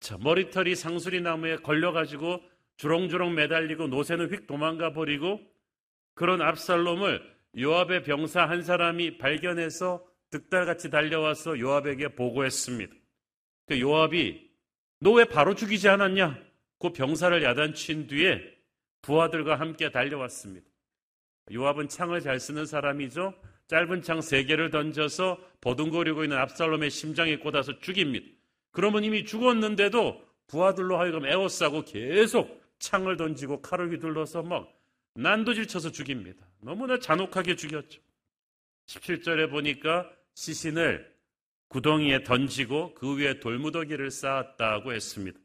자, 0.00 0.18
머리털이 0.18 0.74
상수리 0.74 1.20
나무에 1.20 1.56
걸려가지고 1.56 2.42
주렁주렁 2.76 3.34
매달리고 3.34 3.86
노새는 3.86 4.32
휙 4.32 4.46
도망가 4.46 4.92
버리고 4.92 5.40
그런 6.14 6.42
압살롬을 6.42 7.22
요압의 7.58 8.02
병사 8.02 8.44
한 8.44 8.62
사람이 8.62 9.18
발견해서 9.18 10.04
득달같이 10.32 10.90
달려와서 10.90 11.60
요압에게 11.60 12.08
보고했습니다. 12.16 12.92
그 13.66 13.80
요압이 13.80 14.50
너 15.00 15.12
왜 15.12 15.24
바로 15.24 15.54
죽이지 15.54 15.88
않았냐? 15.88 16.38
그 16.78 16.92
병사를 16.92 17.42
야단친 17.42 18.06
뒤에 18.08 18.40
부하들과 19.02 19.56
함께 19.60 19.90
달려왔습니다. 19.90 20.66
요압은 21.52 21.88
창을 21.88 22.20
잘 22.20 22.40
쓰는 22.40 22.66
사람이죠. 22.66 23.34
짧은 23.68 24.02
창 24.02 24.20
세 24.20 24.44
개를 24.44 24.70
던져서 24.70 25.38
버둥거리고 25.60 26.24
있는 26.24 26.36
압살롬의 26.38 26.90
심장에 26.90 27.36
꽂아서 27.38 27.78
죽입니다. 27.80 28.26
그러면 28.70 29.04
이미 29.04 29.24
죽었는데도 29.24 30.22
부하들로 30.46 30.98
하여금 30.98 31.26
애워싸고 31.26 31.82
계속 31.84 32.62
창을 32.78 33.16
던지고 33.16 33.60
칼을 33.60 33.90
휘둘러서 33.92 34.42
막 34.42 34.72
난도질 35.14 35.66
쳐서 35.68 35.90
죽입니다. 35.90 36.46
너무나 36.60 36.98
잔혹하게 36.98 37.56
죽였죠. 37.56 38.00
17절에 38.86 39.50
보니까 39.50 40.10
시신을 40.34 41.12
구덩이에 41.68 42.22
던지고 42.24 42.94
그 42.94 43.16
위에 43.16 43.40
돌무더기를 43.40 44.10
쌓았다고 44.10 44.92
했습니다. 44.92 45.38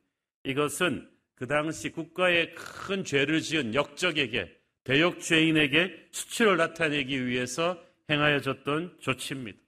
이것은 0.43 1.09
그 1.35 1.47
당시 1.47 1.89
국가의 1.89 2.53
큰 2.55 3.03
죄를 3.03 3.41
지은 3.41 3.73
역적에게 3.73 4.53
대역 4.83 5.19
죄인에게 5.19 6.07
수치를 6.11 6.57
나타내기 6.57 7.25
위해서 7.25 7.81
행하여졌던 8.09 8.97
조치입니다. 8.99 9.59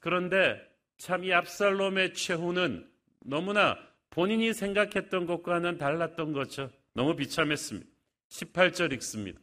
그런데 0.00 0.60
참 0.98 1.24
이 1.24 1.32
압살롬의 1.32 2.14
최후는 2.14 2.88
너무나 3.20 3.76
본인이 4.10 4.52
생각했던 4.54 5.26
것과는 5.26 5.78
달랐던 5.78 6.32
거죠. 6.32 6.70
너무 6.94 7.16
비참했습니다. 7.16 7.88
18절 8.30 8.92
읽습니다. 8.94 9.40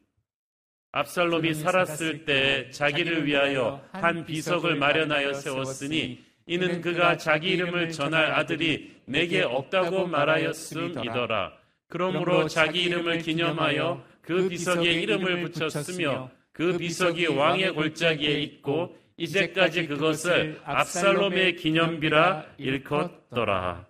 압살롬이 0.93 1.53
살았을 1.53 2.25
때 2.25 2.69
자기를 2.69 3.25
위하여 3.25 3.81
한 3.91 4.25
비석을 4.25 4.75
마련하여 4.75 5.33
세웠으니 5.33 6.23
이는 6.47 6.81
그가 6.81 7.17
자기 7.17 7.51
이름을 7.51 7.91
전할 7.91 8.33
아들이 8.33 8.95
내게 9.05 9.41
없다고 9.41 10.07
말하였음이더라. 10.07 11.53
그러므로 11.87 12.47
자기 12.47 12.83
이름을 12.83 13.19
기념하여 13.19 14.03
그 14.21 14.49
비석에 14.49 14.91
이름을 14.91 15.43
붙였으며 15.43 16.29
그 16.51 16.77
비석이 16.77 17.27
왕의 17.27 17.73
골짜기에 17.73 18.41
있고 18.41 18.97
이제까지 19.17 19.87
그것을 19.87 20.59
압살롬의 20.63 21.55
기념비라 21.55 22.45
일컫더라. 22.57 23.85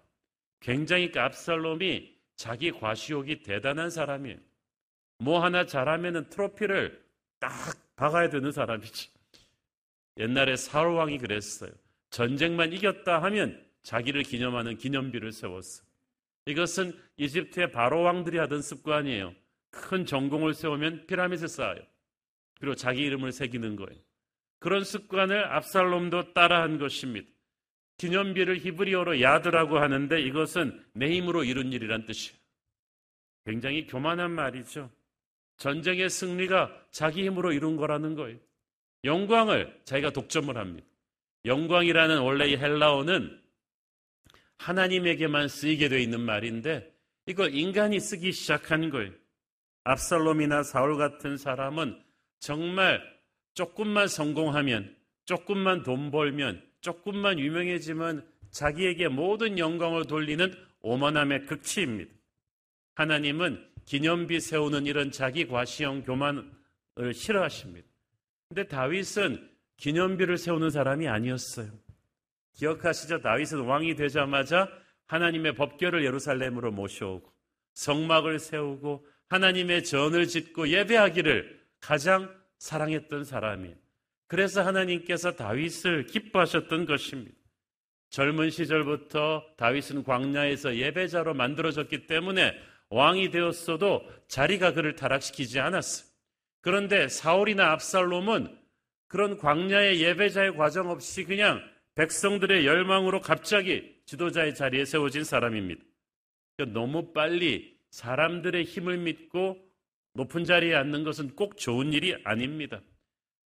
굉장히 0.60 1.12
그 1.12 1.20
압살롬이 1.20 2.12
자기 2.36 2.72
과시욕이 2.72 3.42
대단한 3.42 3.90
사람이에요. 3.90 4.38
뭐 5.22 5.44
하나 5.44 5.68
잘하면은 5.68 6.30
트로피를 6.30 7.00
딱 7.40 7.52
박아야 7.96 8.30
되는 8.30 8.52
사람이지. 8.52 9.12
옛날에 10.18 10.56
사울 10.56 10.96
왕이 10.96 11.20
그랬어요. 11.20 11.70
전쟁만 12.10 12.74
이겼다 12.74 13.22
하면 13.22 13.64
자기를 13.84 14.24
기념하는 14.24 14.78
기념비를 14.78 15.32
세웠어. 15.32 15.84
이것은 16.48 17.00
이집트의 17.18 17.72
바로 17.72 18.02
왕들이 18.02 18.40
하던 18.40 18.64
습관이에요. 18.64 19.36
큰 19.70 20.08
전공을 20.08 20.56
세우면 20.56 21.06
피라미드 21.06 21.48
쌓아요. 21.48 21.82
그리고 22.60 22.74
자기 22.74 23.04
이름을 23.04 23.32
새기는 23.32 23.76
거예요. 23.76 24.02
그런 24.58 24.84
습관을 24.84 25.46
압살롬도 25.54 26.34
따라한 26.34 26.80
것입니다. 26.80 27.30
기념비를 27.98 28.58
히브리어로 28.58 29.22
야드라고 29.22 29.78
하는데 29.78 30.20
이것은 30.20 30.84
내 30.94 31.12
힘으로 31.12 31.44
이룬 31.44 31.72
일이란 31.72 32.08
뜻이에요. 32.08 32.40
굉장히 33.46 33.86
교만한 33.86 34.32
말이죠. 34.32 34.90
전쟁의 35.62 36.10
승리가 36.10 36.88
자기 36.90 37.24
힘으로 37.24 37.52
이룬 37.54 37.78
거라는 37.78 38.16
거예요. 38.16 38.40
영광을 39.04 39.80
자기가 39.86 40.10
독점을 40.10 40.58
합니다. 40.58 40.88
영광이라는 41.46 42.20
원래 42.22 42.48
이 42.48 42.58
헬라어는 42.58 43.40
하나님에게만 44.58 45.48
쓰이게 45.48 45.88
되어 45.88 46.00
있는 46.00 46.20
말인데 46.22 46.92
이걸 47.28 47.54
인간이 47.54 48.00
쓰기 48.00 48.32
시작한 48.32 48.90
거예요. 48.90 49.12
압살롬이나 49.84 50.64
사울 50.64 50.98
같은 50.98 51.38
사람은 51.38 52.02
정말 52.40 53.00
조금만 53.54 54.08
성공하면, 54.08 54.96
조금만 55.26 55.84
돈 55.84 56.10
벌면, 56.10 56.68
조금만 56.82 57.38
유명해지면 57.38 58.28
자기에게 58.50 59.10
모든 59.10 59.60
영광을 59.60 60.06
돌리는 60.06 60.56
오만함의 60.82 61.46
극치입니다. 61.46 62.12
하나님은 62.96 63.71
기념비 63.92 64.40
세우는 64.40 64.86
이런 64.86 65.12
자기 65.12 65.46
과시형 65.46 66.04
교만을 66.04 67.14
싫어하십니다. 67.14 67.86
근데 68.48 68.66
다윗은 68.66 69.50
기념비를 69.76 70.38
세우는 70.38 70.70
사람이 70.70 71.10
아니었어요. 71.10 71.70
기억하시죠? 72.54 73.20
다윗은 73.20 73.66
왕이 73.66 73.96
되자마자 73.96 74.70
하나님의 75.08 75.56
법궤를 75.56 76.06
예루살렘으로 76.06 76.72
모셔오고 76.72 77.34
성막을 77.74 78.40
세우고 78.40 79.06
하나님의 79.28 79.84
전을 79.84 80.26
짓고 80.26 80.70
예배하기를 80.70 81.62
가장 81.82 82.34
사랑했던 82.60 83.26
사람이에요. 83.26 83.76
그래서 84.28 84.66
하나님께서 84.66 85.36
다윗을 85.36 86.06
기뻐하셨던 86.06 86.86
것입니다. 86.86 87.36
젊은 88.10 88.52
시절부터 88.52 89.44
다윗은 89.58 90.06
광야에서 90.06 90.78
예배자로 90.78 91.34
만들어졌기 91.34 92.08
때문에 92.08 92.71
왕이 92.92 93.32
되었어도 93.32 94.08
자리가 94.28 94.74
그를 94.74 94.96
타락시키지 94.96 95.60
않았어요. 95.60 96.10
그런데 96.62 97.08
사울이나 97.08 97.72
압살롬은 97.72 98.60
그런 99.08 99.38
광야의 99.38 100.02
예배자의 100.02 100.56
과정 100.56 100.90
없이 100.90 101.24
그냥 101.24 101.62
백성들의 101.96 102.66
열망으로 102.66 103.22
갑자기 103.22 104.00
지도자의 104.06 104.56
자리에 104.56 104.86
세워진 104.86 105.24
사람입니다. 105.24 105.82
그러니까 106.56 106.80
너무 106.80 107.12
빨리 107.14 107.78
사람들의 107.90 108.64
힘을 108.64 108.98
믿고 108.98 109.58
높은 110.14 110.44
자리에 110.44 110.76
앉는 110.76 111.04
것은 111.04 111.36
꼭 111.36 111.58
좋은 111.58 111.94
일이 111.94 112.16
아닙니다. 112.24 112.82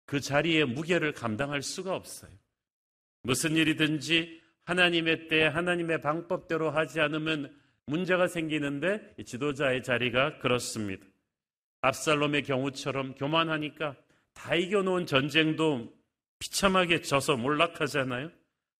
그 0.05 0.19
자리의 0.19 0.65
무게를 0.65 1.13
감당할 1.13 1.61
수가 1.61 1.95
없어요. 1.95 2.31
무슨 3.23 3.55
일이든지 3.55 4.41
하나님의 4.63 5.27
때 5.27 5.43
하나님의 5.43 6.01
방법대로 6.01 6.69
하지 6.69 6.99
않으면 6.99 7.55
문제가 7.91 8.27
생기는데 8.27 9.15
지도자의 9.25 9.83
자리가 9.83 10.37
그렇습니다. 10.39 11.05
압살롬의 11.81 12.43
경우처럼 12.43 13.15
교만하니까 13.15 13.97
다 14.33 14.55
이겨놓은 14.55 15.05
전쟁도 15.05 15.93
비참하게 16.39 17.01
져서 17.01 17.35
몰락하잖아요. 17.35 18.31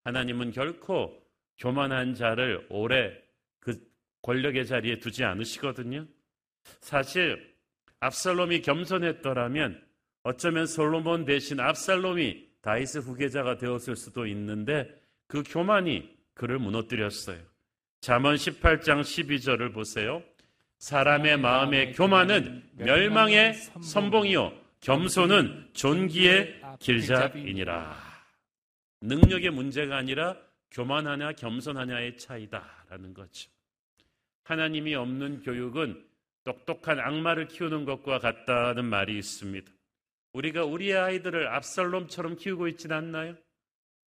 하나님은 0.06 0.52
결코 0.52 1.22
교만한 1.58 2.16
자를 2.16 2.66
오래 2.70 3.14
그 3.60 3.74
권력의 4.22 4.66
자리에 4.66 5.00
두지 5.00 5.26
않으시거든요. 5.26 6.08
사실 6.80 7.54
압살롬이 8.00 8.62
겸손했더라면 8.62 9.84
어쩌면 10.24 10.66
솔로몬 10.66 11.26
대신 11.26 11.60
압살롬이 11.60 12.50
다이스 12.62 13.00
후계자가 13.00 13.58
되었을 13.58 13.96
수도 13.98 14.26
있는데 14.28 14.88
그 15.28 15.44
교만이 15.44 16.18
그를 16.34 16.60
무너뜨렸어요. 16.60 17.51
잠언 18.02 18.34
18장 18.34 19.02
12절을 19.02 19.72
보세요. 19.76 20.24
사람의 20.80 21.38
마음의 21.38 21.94
교만은 21.94 22.64
멸망의 22.78 23.54
선봉이요 23.54 24.52
겸손은 24.80 25.70
존귀의 25.74 26.62
길잡이니라. 26.80 27.96
능력의 29.02 29.52
문제가 29.52 29.98
아니라 29.98 30.36
교만하냐 30.72 31.34
겸손하냐의 31.34 32.18
차이다라는 32.18 33.14
거죠. 33.14 33.52
하나님이 34.46 34.96
없는 34.96 35.44
교육은 35.44 36.04
똑똑한 36.44 37.00
악마를 37.00 37.50
키우는 37.50 37.86
것과 37.86 38.18
같다는 38.18 38.86
말이 38.86 39.16
있습니다. 39.16 39.72
우리가 40.34 40.66
우리의 40.66 40.98
아이들을 40.98 41.50
압살롬처럼 41.50 42.38
키우고 42.38 42.68
있지는 42.70 42.96
않나요? 42.96 43.36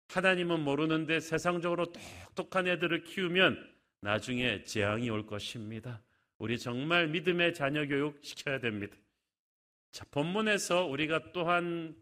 하나님은 0.10 0.60
모르는데 0.60 1.19
세상적으로 1.19 1.91
똑똑한 2.36 2.67
애들을 2.67 3.04
키우면 3.06 3.79
나중에 4.02 4.64
재앙이 4.64 5.10
올 5.10 5.26
것입니다. 5.26 6.02
우리 6.38 6.58
정말 6.58 7.08
믿음의 7.10 7.54
자녀 7.54 7.86
교육 7.86 8.24
시켜야 8.24 8.60
됩니다. 8.60 8.96
자, 9.92 10.06
본문에서 10.12 10.86
우리가 10.86 11.32
또한 11.34 11.96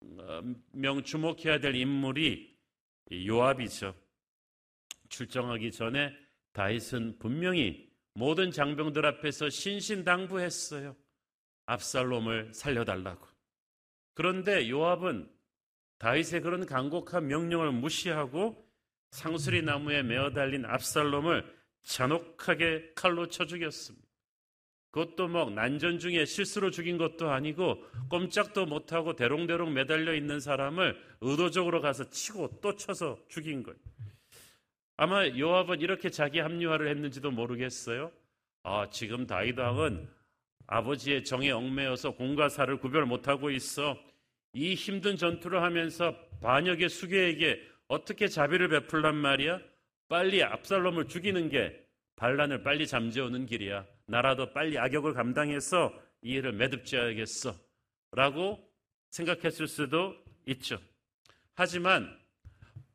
어, 0.00 0.42
명 0.72 1.02
주목해야 1.02 1.58
될 1.58 1.74
인물이 1.74 2.56
요압이죠. 3.10 3.94
출정하기 5.08 5.72
전에 5.72 6.14
다윗은 6.52 7.18
분명히 7.18 7.88
모든 8.14 8.50
장병들 8.50 9.04
앞에서 9.06 9.48
신신당부했어요. 9.48 10.96
압살롬을 11.66 12.52
살려달라고. 12.54 13.26
그런데 14.14 14.68
요압은 14.68 15.30
다윗의 15.98 16.40
그런 16.42 16.66
간곡한 16.66 17.26
명령을 17.26 17.72
무시하고 17.72 18.67
상수리 19.10 19.62
나무에 19.62 20.02
메어 20.02 20.30
달린 20.30 20.64
압살롬을 20.64 21.44
잔혹하게 21.82 22.92
칼로 22.94 23.28
쳐 23.28 23.46
죽였습니다. 23.46 24.06
그것도 24.90 25.28
뭐 25.28 25.50
난전 25.50 25.98
중에 25.98 26.24
실수로 26.24 26.70
죽인 26.70 26.96
것도 26.98 27.30
아니고 27.30 27.84
꼼짝도 28.08 28.66
못하고 28.66 29.14
대롱대롱 29.14 29.74
매달려 29.74 30.14
있는 30.14 30.40
사람을 30.40 30.98
의도적으로 31.20 31.80
가서 31.80 32.08
치고 32.10 32.60
또 32.60 32.74
쳐서 32.74 33.18
죽인 33.28 33.62
거예요. 33.62 33.78
아마 34.96 35.28
요압은 35.28 35.80
이렇게 35.80 36.10
자기 36.10 36.40
합리화를 36.40 36.88
했는지도 36.88 37.30
모르겠어요. 37.30 38.10
아, 38.64 38.88
지금 38.90 39.26
다윗 39.26 39.58
왕은 39.58 40.08
아버지의 40.66 41.24
정에 41.24 41.50
얽매여서 41.50 42.12
공과 42.12 42.48
사를 42.48 42.78
구별 42.78 43.06
못하고 43.06 43.50
있어. 43.50 43.96
이 44.52 44.74
힘든 44.74 45.16
전투를 45.16 45.62
하면서 45.62 46.14
반역의 46.42 46.88
수계에게 46.88 47.60
어떻게 47.88 48.28
자비를 48.28 48.68
베풀란 48.68 49.16
말이야? 49.16 49.60
빨리 50.08 50.42
압살롬을 50.42 51.08
죽이는 51.08 51.48
게 51.48 51.84
반란을 52.16 52.62
빨리 52.62 52.86
잠재우는 52.86 53.46
길이야. 53.46 53.86
나라도 54.06 54.52
빨리 54.52 54.78
악역을 54.78 55.14
감당해서 55.14 55.92
이 56.22 56.32
일을 56.32 56.52
매듭지어야겠어. 56.52 57.54
라고 58.12 58.58
생각했을 59.10 59.66
수도 59.66 60.14
있죠. 60.46 60.78
하지만 61.54 62.18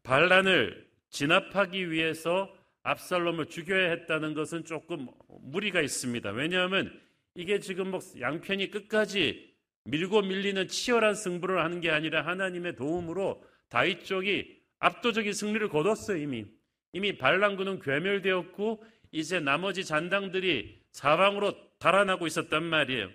반란을 0.04 0.88
진압하기 1.10 1.92
위해서 1.92 2.54
압살롬을 2.84 3.48
죽여야 3.48 3.90
했다는 3.92 4.34
것은 4.34 4.66
조금 4.66 5.08
무리가 5.42 5.82
있습니다. 5.82 6.32
왜냐하면 6.32 7.00
이게 7.36 7.60
지금 7.60 7.92
뭐 7.92 8.00
양편이 8.20 8.70
끝까지 8.72 9.54
밀고 9.86 10.22
밀리는 10.22 10.68
치열한 10.68 11.16
승부를 11.16 11.64
하는 11.64 11.82
게 11.82 11.90
아니라 11.90 12.26
하나님의 12.26 12.76
도움으로 12.76 13.44
다윗 13.70 14.06
쪽이 14.06 14.62
압도적인 14.84 15.32
승리를 15.32 15.69
거뒀어요, 15.69 16.17
이미. 16.17 16.46
이미 16.91 17.17
반란군은 17.17 17.80
괴멸되었고 17.80 18.84
이제 19.12 19.39
나머지 19.39 19.86
잔당들이 19.86 20.78
사방으로 20.91 21.54
달아나고 21.80 22.28
있었단 22.28 22.63
말이에요. 22.63 23.10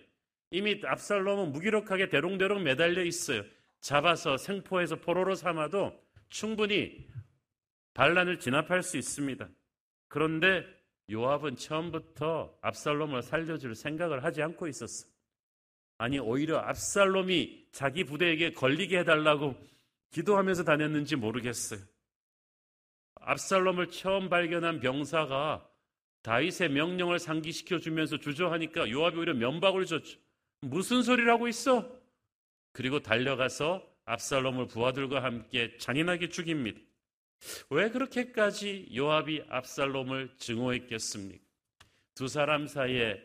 이미 0.50 0.80
압살롬은 0.82 1.52
무기력하게 1.52 2.08
대롱대롱 2.08 2.62
매달려 2.62 3.04
있어요. 3.04 3.42
잡아서 3.80 4.38
생포해서 4.38 4.96
포로로 4.96 5.34
삼아도 5.34 5.92
충분히 6.30 7.06
반란을 7.92 8.40
진압할 8.40 8.82
수 8.82 8.96
있습니다. 8.96 9.46
그런데 10.08 10.64
요압은 11.10 11.56
처음부터 11.56 12.58
압살롬을 12.62 13.22
살려줄 13.22 13.74
생각을 13.74 14.24
하지 14.24 14.42
않고 14.42 14.68
있었어. 14.68 15.06
아니 15.98 16.18
오히려 16.18 16.58
압살롬이 16.60 17.68
자기 17.72 18.04
부대에게 18.04 18.52
걸리게 18.52 19.00
해달라고 19.00 19.54
기도하면서 20.10 20.64
다녔는지 20.64 21.16
모르겠어요. 21.16 21.80
압살롬을 23.16 23.90
처음 23.90 24.28
발견한 24.28 24.80
병사가 24.80 25.68
다윗의 26.22 26.70
명령을 26.70 27.18
상기시켜 27.18 27.78
주면서 27.78 28.18
주저하니까 28.18 28.90
요압이 28.90 29.18
오히려 29.18 29.34
면박을 29.34 29.86
줬죠. 29.86 30.18
무슨 30.60 31.02
소리를 31.02 31.30
하고 31.30 31.48
있어? 31.48 31.90
그리고 32.72 33.00
달려가서 33.00 33.86
압살롬을 34.04 34.68
부하들과 34.68 35.22
함께 35.22 35.76
잔인하게 35.76 36.28
죽입니다. 36.28 36.80
왜 37.70 37.90
그렇게까지 37.90 38.88
요압이 38.94 39.44
압살롬을 39.48 40.36
증오했겠습니까? 40.38 41.44
두 42.14 42.26
사람 42.26 42.66
사이에 42.66 43.22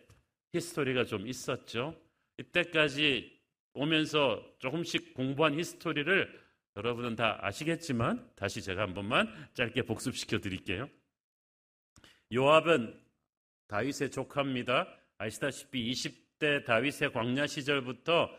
히스토리가 0.54 1.06
좀 1.06 1.28
있었죠. 1.28 1.96
이때까지 2.38 3.40
오면서 3.74 4.44
조금씩 4.60 5.14
공부한 5.14 5.58
히스토리를 5.58 6.43
여러분은 6.76 7.16
다 7.16 7.38
아시겠지만 7.42 8.30
다시 8.36 8.62
제가 8.62 8.82
한 8.82 8.94
번만 8.94 9.28
짧게 9.54 9.84
복습시켜 9.84 10.40
드릴게요. 10.40 10.90
요압은 12.34 13.00
다윗의 13.68 14.12
조카입니다. 14.12 14.88
아시다시피 15.18 15.92
20대 15.92 16.66
다윗의 16.66 17.14
광야 17.14 17.48
시절부터 17.48 18.30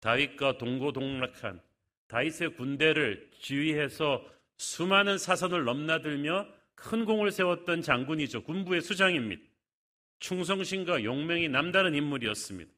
다윗과 0.00 0.58
동고동락한 0.58 1.60
다윗의 2.08 2.56
군대를 2.56 3.30
지휘해서 3.40 4.24
수많은 4.56 5.18
사선을 5.18 5.64
넘나들며 5.64 6.46
큰 6.74 7.04
공을 7.04 7.30
세웠던 7.30 7.82
장군이죠. 7.82 8.42
군부의 8.44 8.82
수장입니다. 8.82 9.42
충성심과 10.18 11.04
용맹이 11.04 11.48
남다른 11.48 11.94
인물이었습니다. 11.94 12.72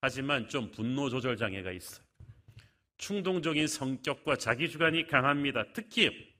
하지만 0.00 0.48
좀 0.48 0.70
분노 0.70 1.08
조절 1.08 1.36
장애가 1.36 1.72
있어요. 1.72 2.09
충동적인 3.00 3.66
성격과 3.66 4.36
자기주관이 4.36 5.06
강합니다. 5.06 5.64
특히 5.72 6.32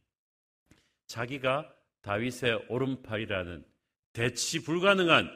자기가 1.07 1.75
다윗의 2.03 2.67
오른팔이라는 2.69 3.65
대치 4.13 4.63
불가능한 4.63 5.31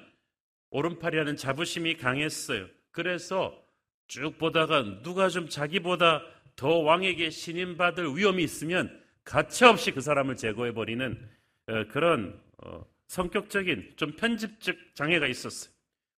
오른팔이라는 0.71 1.37
자부심이 1.37 1.97
강했어요. 1.97 2.69
그래서 2.91 3.59
쭉 4.07 4.37
보다가 4.39 5.03
누가 5.03 5.29
좀 5.29 5.49
자기보다 5.49 6.23
더 6.57 6.79
왕에게 6.79 7.31
신임받을 7.31 8.17
위험이 8.17 8.45
있으면 8.45 9.03
가차없이 9.25 9.93
그 9.93 10.03
사람을 10.03 10.37
제거해버리는 10.37 11.31
어, 11.67 11.85
그런 11.89 12.39
어, 12.59 12.85
성격적인 13.09 13.95
좀 13.97 14.13
편집적 14.13 14.77
장애가 14.95 15.27
있었어요. 15.27 15.73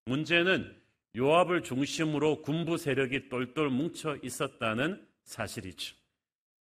문제는 0.05 0.76
요압을 1.17 1.63
중심으로 1.63 2.43
군부 2.43 2.77
세력이 2.77 3.29
똘똘 3.29 3.69
뭉쳐 3.69 4.17
있었다는 4.21 5.03
사실이죠. 5.23 5.95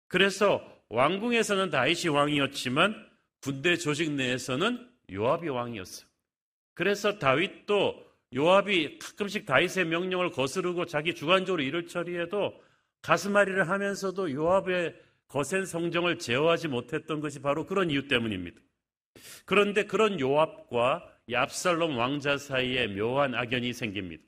그래서 0.08 0.62
왕궁에서는 0.90 1.70
다윗이 1.70 2.08
왕이었지만 2.08 2.94
군대 3.40 3.76
조직 3.76 4.12
내에서는 4.12 4.88
요압이 5.10 5.48
왕이었어요. 5.48 6.06
그래서 6.74 7.18
다윗도 7.18 8.12
요압이 8.34 8.98
가끔씩 8.98 9.46
다윗의 9.46 9.86
명령을 9.86 10.30
거스르고 10.30 10.86
자기 10.86 11.14
주관적으로 11.14 11.62
일을 11.62 11.86
처리해도 11.86 12.54
가슴앓이를 13.02 13.68
하면서도 13.68 14.32
요압의 14.32 14.94
거센 15.28 15.64
성정을 15.64 16.18
제어하지 16.18 16.68
못했던 16.68 17.20
것이 17.20 17.40
바로 17.40 17.66
그런 17.66 17.90
이유 17.90 18.06
때문입니다. 18.06 18.60
그런데 19.44 19.84
그런 19.84 20.20
요압과 20.20 21.08
얍살롬 21.28 21.96
왕자 21.96 22.36
사이에 22.36 22.88
묘한 22.88 23.34
악연이 23.34 23.72
생깁니다. 23.72 24.22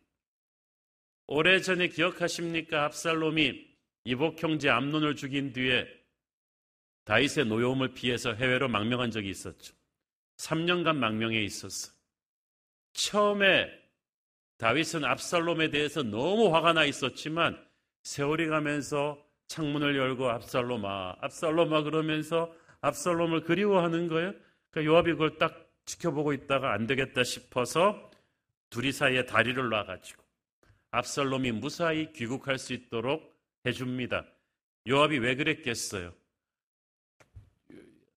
오래전에 1.27 1.89
기억하십니까? 1.89 2.85
압살롬이 2.85 3.67
이복 4.05 4.43
형제 4.43 4.69
암론을 4.69 5.17
죽인 5.17 5.53
뒤에 5.53 5.87
다윗의 7.05 7.47
노여움을 7.47 7.95
피해서 7.95 8.33
해외로 8.35 8.69
망명한 8.69 9.11
적이 9.11 9.31
있었죠. 9.31 9.75
3년간 10.37 10.97
망명해 10.97 11.43
있었어. 11.43 11.93
처음에 12.93 13.71
다윗은 14.59 15.05
압살롬에 15.05 15.71
대해서 15.71 16.03
너무 16.03 16.55
화가 16.55 16.73
나 16.75 16.85
있었지만 16.85 17.63
세월이 18.03 18.49
가면서 18.49 19.23
창문을 19.49 19.97
열고 19.97 20.29
압살롬아, 20.31 21.17
압살롬아 21.21 21.83
그러면서 21.83 22.55
압살롬을 22.81 23.43
그리워하는 23.43 24.09
거예요. 24.09 24.33
그러니까 24.71 24.93
요압이 24.93 25.13
그걸 25.13 25.39
딱 25.39 25.71
지켜보고 25.87 26.33
있다가 26.33 26.73
안 26.73 26.87
되겠다 26.87 27.25
싶어서 27.25 28.11
둘이 28.71 28.93
사이에 28.93 29.25
다리를 29.27 29.69
놔가지고 29.69 30.24
압살롬이 30.95 31.53
무사히 31.53 32.13
귀국할 32.13 32.59
수 32.59 32.73
있도록 32.73 33.35
해줍니다. 33.67 34.25
요압이 34.89 35.19
왜 35.19 35.35
그랬겠어요? 35.35 36.13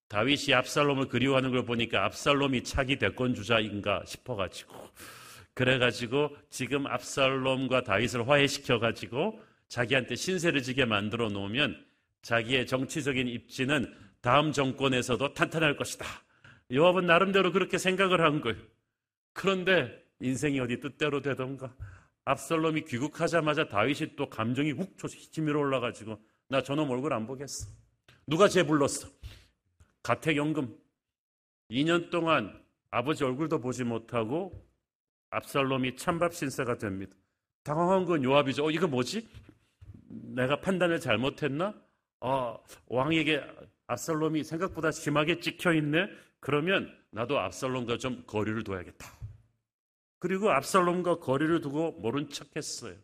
다윗이 0.08 0.54
압살롬을 0.54 1.08
그리워하는 1.08 1.50
걸 1.50 1.64
보니까 1.64 2.04
압살롬이 2.04 2.62
차기 2.62 2.96
대권 2.96 3.34
주자인가 3.34 4.04
싶어가지고 4.06 4.74
그래가지고 5.54 6.36
지금 6.50 6.86
압살롬과 6.86 7.82
다윗을 7.82 8.28
화해시켜가지고 8.28 9.42
자기한테 9.68 10.14
신세를 10.14 10.62
지게 10.62 10.84
만들어 10.84 11.28
놓으면 11.28 11.84
자기의 12.22 12.66
정치적인 12.66 13.26
입지는 13.26 13.92
다음 14.20 14.52
정권에서도 14.52 15.34
탄탄할 15.34 15.76
것이다. 15.76 16.06
요압은 16.72 17.06
나름대로 17.06 17.50
그렇게 17.50 17.76
생각을 17.76 18.20
한 18.20 18.40
거예요. 18.40 18.56
그런데 19.32 20.04
인생이 20.20 20.60
어디 20.60 20.80
뜻대로 20.80 21.20
되던가 21.20 21.74
압살롬이 22.28 22.84
귀국하자마자 22.84 23.68
다윗이 23.68 24.14
또 24.14 24.28
감정이 24.28 24.72
훅 24.72 24.98
치밀어 25.32 25.60
올라가지고 25.60 26.20
나 26.48 26.62
저놈 26.62 26.90
얼굴 26.90 27.14
안 27.14 27.26
보겠어. 27.26 27.70
누가 28.26 28.48
쟤 28.48 28.64
불렀어? 28.64 29.08
가택연금 30.02 30.76
2년 31.70 32.10
동안 32.10 32.62
아버지 32.90 33.24
얼굴도 33.24 33.60
보지 33.60 33.84
못하고 33.84 34.52
압살롬이 35.30 35.96
찬밥 35.96 36.34
신세가 36.34 36.76
됩니다. 36.76 37.16
당황한 37.62 38.04
건 38.04 38.22
요압이죠. 38.22 38.66
어, 38.66 38.70
이거 38.70 38.86
뭐지? 38.86 39.26
내가 40.08 40.60
판단을 40.60 41.00
잘못했나? 41.00 41.74
아, 42.20 42.58
왕에게 42.88 43.42
압살롬이 43.86 44.44
생각보다 44.44 44.90
심하게 44.90 45.40
찍혀 45.40 45.72
있네? 45.72 46.10
그러면 46.40 46.94
나도 47.10 47.38
압살롬과 47.38 47.96
좀 47.96 48.22
거리를 48.26 48.62
둬야겠다. 48.64 49.17
그리고 50.18 50.50
압살롬과 50.50 51.20
거리를 51.20 51.60
두고 51.60 51.92
모른 51.92 52.28
척 52.28 52.56
했어요. 52.56 52.96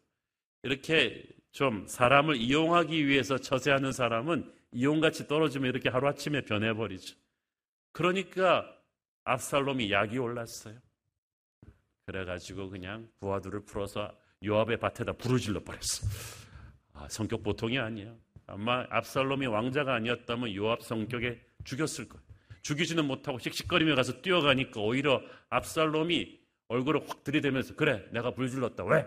이렇게 0.63 1.25
좀 1.53 1.87
사람을 1.87 2.37
이용하기 2.37 3.07
위해서 3.07 3.39
처세하는 3.39 3.93
사람은 3.93 4.53
이용같이 4.73 5.29
떨어지면 5.29 5.71
이렇게 5.71 5.89
하루아침에 5.89 6.43
변해버리죠. 6.43 7.17
그러니까 7.93 8.67
압살롬이 9.25 9.93
약이 9.93 10.19
올랐어요. 10.19 10.79
그래가지고 12.07 12.71
그냥 12.71 13.09
부하들을 13.21 13.65
풀어서 13.65 14.13
요압의 14.45 14.79
밭에다 14.79 15.13
불을 15.13 15.39
질러 15.39 15.63
버렸어. 15.63 16.07
아, 16.93 17.09
성격 17.09 17.43
보통이 17.43 17.79
아니에요. 17.79 18.19
아마 18.47 18.85
압살롬이 18.91 19.47
왕자가 19.47 19.95
아니었다면 19.95 20.55
요압 20.55 20.83
성격에 20.83 21.41
죽였을 21.65 22.09
거예요. 22.09 22.25
죽이지는 22.63 23.07
못하고 23.07 23.39
씩씩거리며 23.39 23.95
가서 23.95 24.21
뛰어가니까 24.21 24.81
오히려 24.81 25.23
압살롬이 25.51 26.44
얼굴을 26.69 27.09
확 27.09 27.25
들이대면서 27.25 27.75
그래 27.77 28.05
내가 28.11 28.31
불질렀다. 28.33 28.85
왜? 28.85 29.07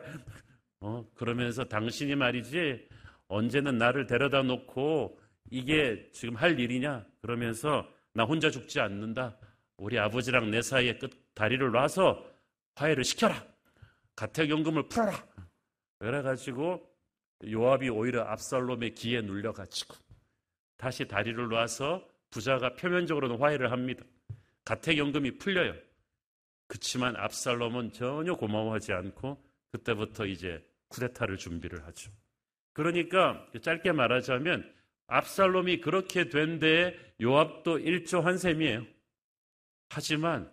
어 0.80 1.06
그러면서 1.16 1.64
당신이 1.64 2.16
말이지 2.16 2.88
언제는 3.28 3.78
나를 3.78 4.08
데려다 4.08 4.44
놓고 4.44 5.20
이게 5.50 6.10
지금 6.12 6.36
할 6.36 6.60
일이냐? 6.60 7.06
그러면서 7.22 7.88
나 8.14 8.24
혼자 8.24 8.50
죽지 8.50 8.80
않는다. 8.80 9.38
우리 9.78 9.98
아버지랑 10.00 10.52
내 10.52 10.62
사이에 10.62 10.98
끝 10.98 11.12
다리를 11.34 11.72
놔서 11.72 12.26
화해를 12.76 13.04
시켜라. 13.04 13.44
가택연금을 14.16 14.88
풀어라. 14.90 15.26
그래가지고 16.00 16.82
요압이 17.46 17.90
오히려 17.90 18.24
압살롬의 18.24 18.96
기에 18.96 19.22
눌려가지고 19.22 19.96
다시 20.78 21.08
다리를 21.08 21.48
놔서 21.48 22.08
부자가 22.30 22.74
표면적으로는 22.76 23.40
화해를 23.40 23.72
합니다. 23.72 24.04
가택연금이 24.66 25.38
풀려요 25.38 25.74
그렇지만 26.68 27.16
압살롬은 27.16 27.94
전혀 27.94 28.36
고마워하지 28.36 28.94
않고 28.94 29.42
그때부터 29.72 30.26
이제 30.26 30.64
쿠데타를 30.90 31.38
준비를 31.38 31.86
하죠. 31.88 32.12
그러니까 32.74 33.46
짧게 33.62 33.92
말하자면 33.92 34.74
압살롬이 35.08 35.80
그렇게 35.82 36.30
된 36.30 36.60
데에 36.60 36.96
요압도 37.22 37.80
일조한 37.80 38.38
셈이에요. 38.38 38.86
하지만 39.90 40.52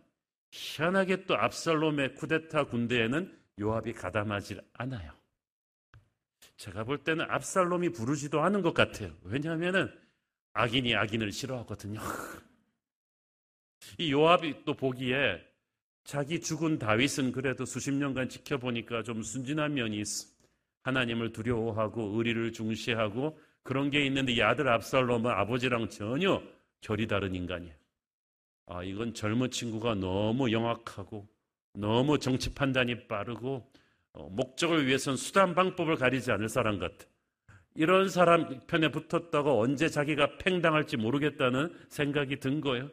희한하게 0.53 1.27
또 1.27 1.37
압살롬의 1.37 2.15
쿠데타 2.15 2.67
군대에는 2.67 3.37
요압이 3.61 3.93
가담하지 3.93 4.61
않아요. 4.75 5.13
제가 6.57 6.85
볼 6.85 6.99
때는 6.99 7.29
압살롬이 7.29 7.91
부르지도 7.91 8.41
않은 8.41 8.63
것 8.63 8.73
같아요. 8.75 9.13
왜냐하면은 9.23 9.93
악인이 10.53 10.95
악인을 10.95 11.33
싫어하거든요. 11.33 12.01
이 13.99 14.13
요압이 14.13 14.65
또 14.65 14.75
보기에 14.75 15.45
자기 16.05 16.41
죽은 16.41 16.79
다윗은 16.79 17.33
그래도 17.33 17.65
수십 17.65 17.93
년간 17.93 18.29
지켜보니까 18.29 19.03
좀 19.03 19.23
순진한 19.23 19.75
면이 19.75 20.01
있어. 20.01 20.29
하나님을 20.83 21.33
두려워하고 21.33 22.19
의리를 22.19 22.53
중시하고 22.53 23.39
그런 23.63 23.91
게 23.91 24.05
있는데 24.07 24.33
이 24.33 24.43
아들 24.43 24.69
압살롬은 24.69 25.31
아버지랑 25.31 25.89
전혀 25.89 26.43
결이 26.83 27.07
다른 27.07 27.35
인간이에요. 27.35 27.75
아, 28.67 28.83
이건 28.83 29.15
젊은 29.15 29.51
친구가 29.51 29.95
너무 29.95 30.53
영악하고 30.53 31.27
너무 31.73 32.19
정치 32.19 32.55
판단이 32.55 33.09
빠르고 33.09 33.67
어, 34.13 34.29
목적을 34.29 34.87
위해선 34.87 35.17
수단 35.17 35.55
방법을 35.55 35.97
가리지 35.97 36.31
않을 36.31 36.49
사람 36.51 36.79
같아. 36.79 37.07
이런 37.75 38.09
사람 38.09 38.61
편에 38.67 38.91
붙었다고 38.91 39.61
언제 39.61 39.89
자기가 39.89 40.37
팽당할지 40.39 40.97
모르겠다는 40.99 41.75
생각이 41.89 42.39
든 42.39 42.61
거예요. 42.61 42.91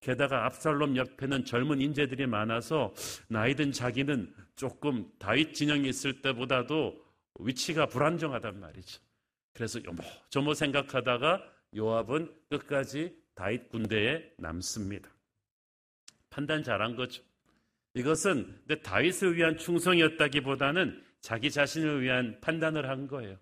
게다가 0.00 0.46
압살롬 0.46 0.96
옆에는 0.96 1.44
젊은 1.44 1.80
인재들이 1.80 2.26
많아서 2.26 2.94
나이든 3.28 3.72
자기는 3.72 4.32
조금 4.56 5.10
다윗 5.18 5.54
진영이 5.54 5.88
있을 5.88 6.22
때보다도 6.22 7.04
위치가 7.40 7.86
불안정하단 7.86 8.60
말이죠. 8.60 9.00
그래서 9.52 9.82
요모 9.84 10.02
저모 10.30 10.54
생각하다가 10.54 11.42
요압은 11.76 12.32
끝까지 12.48 13.16
다윗 13.34 13.68
군대에 13.68 14.32
남습니다. 14.38 15.10
판단 16.30 16.62
잘한 16.62 16.96
거죠. 16.96 17.22
이것은 17.94 18.62
다윗을 18.82 19.36
위한 19.36 19.56
충성이었다기보다는 19.56 21.02
자기 21.20 21.50
자신을 21.50 22.02
위한 22.02 22.38
판단을 22.40 22.88
한 22.88 23.08
거예요. 23.08 23.36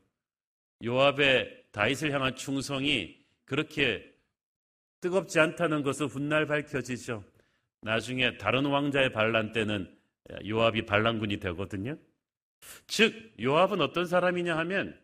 요압의 0.85 1.67
다윗을 1.73 2.13
향한 2.13 2.35
충성이 2.35 3.23
그렇게 3.45 4.16
뜨겁지 5.07 5.39
않다는 5.39 5.85
것은 5.85 6.07
훗날 6.07 6.47
밝혀지죠. 6.47 7.23
나중에 7.83 8.37
다른 8.39 8.67
왕자의 8.67 9.13
반란 9.13 9.53
때는 9.53 9.89
요압이 10.45 10.85
반란군이 10.85 11.39
되거든요. 11.39 11.97
즉 12.89 13.15
요압은 13.41 13.81
어떤 13.81 14.07
사람이냐 14.07 14.57
하면 14.59 14.99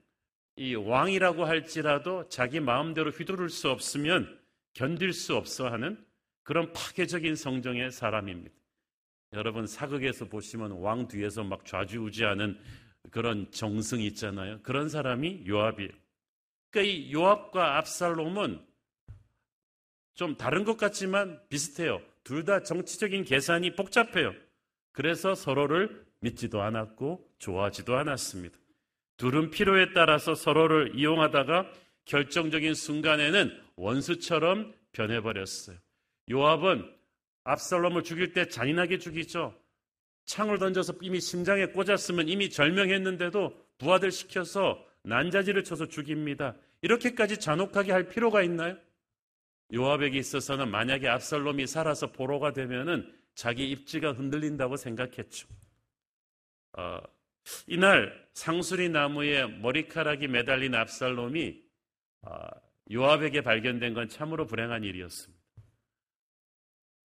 이 0.56 0.74
왕이라고 0.74 1.44
할지라도 1.44 2.28
자기 2.28 2.58
마음대로 2.58 3.10
휘두를 3.10 3.48
수 3.48 3.70
없으면 3.70 4.40
견딜 4.74 5.12
수 5.12 5.36
없어 5.36 5.68
하는 5.68 6.04
그런 6.42 6.72
파괴적인 6.72 7.36
성정의 7.36 7.92
사람입니다. 7.92 8.52
여러분 9.34 9.68
사극에서 9.68 10.24
보시면 10.24 10.72
왕 10.72 11.06
뒤에서 11.06 11.44
막 11.44 11.64
좌지우지하는 11.64 12.58
그런 13.12 13.48
정승이 13.52 14.04
있잖아요. 14.08 14.58
그런 14.62 14.88
사람이 14.88 15.44
요압이에요. 15.46 15.92
그러니까 16.70 16.92
이 16.92 17.12
요압과 17.12 17.78
압살롬은 17.78 18.71
좀 20.14 20.36
다른 20.36 20.64
것 20.64 20.76
같지만 20.76 21.40
비슷해요. 21.48 22.00
둘 22.24 22.44
다 22.44 22.62
정치적인 22.62 23.24
계산이 23.24 23.74
복잡해요. 23.74 24.32
그래서 24.92 25.34
서로를 25.34 26.04
믿지도 26.20 26.62
않았고 26.62 27.28
좋아하지도 27.38 27.96
않았습니다. 27.96 28.56
둘은 29.16 29.50
필요에 29.50 29.92
따라서 29.92 30.34
서로를 30.34 30.92
이용하다가 30.94 31.70
결정적인 32.04 32.74
순간에는 32.74 33.56
원수처럼 33.76 34.74
변해버렸어요. 34.92 35.76
요압은 36.30 36.88
압살롬을 37.44 38.04
죽일 38.04 38.32
때 38.32 38.48
잔인하게 38.48 38.98
죽이죠. 38.98 39.54
창을 40.26 40.58
던져서 40.58 40.94
이미 41.00 41.20
심장에 41.20 41.66
꽂았으면 41.66 42.28
이미 42.28 42.50
절명했는데도 42.50 43.52
부하들 43.78 44.12
시켜서 44.12 44.84
난자지를 45.02 45.64
쳐서 45.64 45.86
죽입니다. 45.88 46.54
이렇게까지 46.82 47.38
잔혹하게 47.40 47.90
할 47.92 48.08
필요가 48.08 48.42
있나요? 48.42 48.76
요압에게 49.72 50.18
있어서는 50.18 50.70
만약에 50.70 51.08
압살롬이 51.08 51.66
살아서 51.66 52.12
보로가 52.12 52.52
되면은 52.52 53.12
자기 53.34 53.70
입지가 53.70 54.12
흔들린다고 54.12 54.76
생각했죠. 54.76 55.48
어, 56.74 56.98
이날 57.66 58.28
상수리 58.34 58.88
나무에 58.88 59.46
머리카락이 59.46 60.28
매달린 60.28 60.74
압살롬이 60.74 61.62
어, 62.22 62.46
요압에게 62.90 63.40
발견된 63.40 63.94
건 63.94 64.08
참으로 64.08 64.46
불행한 64.46 64.84
일이었습니다. 64.84 65.42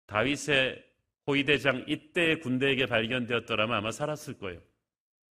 다윗의 0.07 0.85
호위대장 1.27 1.85
이때의 1.89 2.41
군대에게 2.41 2.87
발견되었더라면 2.87 3.77
아마 3.77 3.91
살았을 3.91 4.39
거예요. 4.39 4.61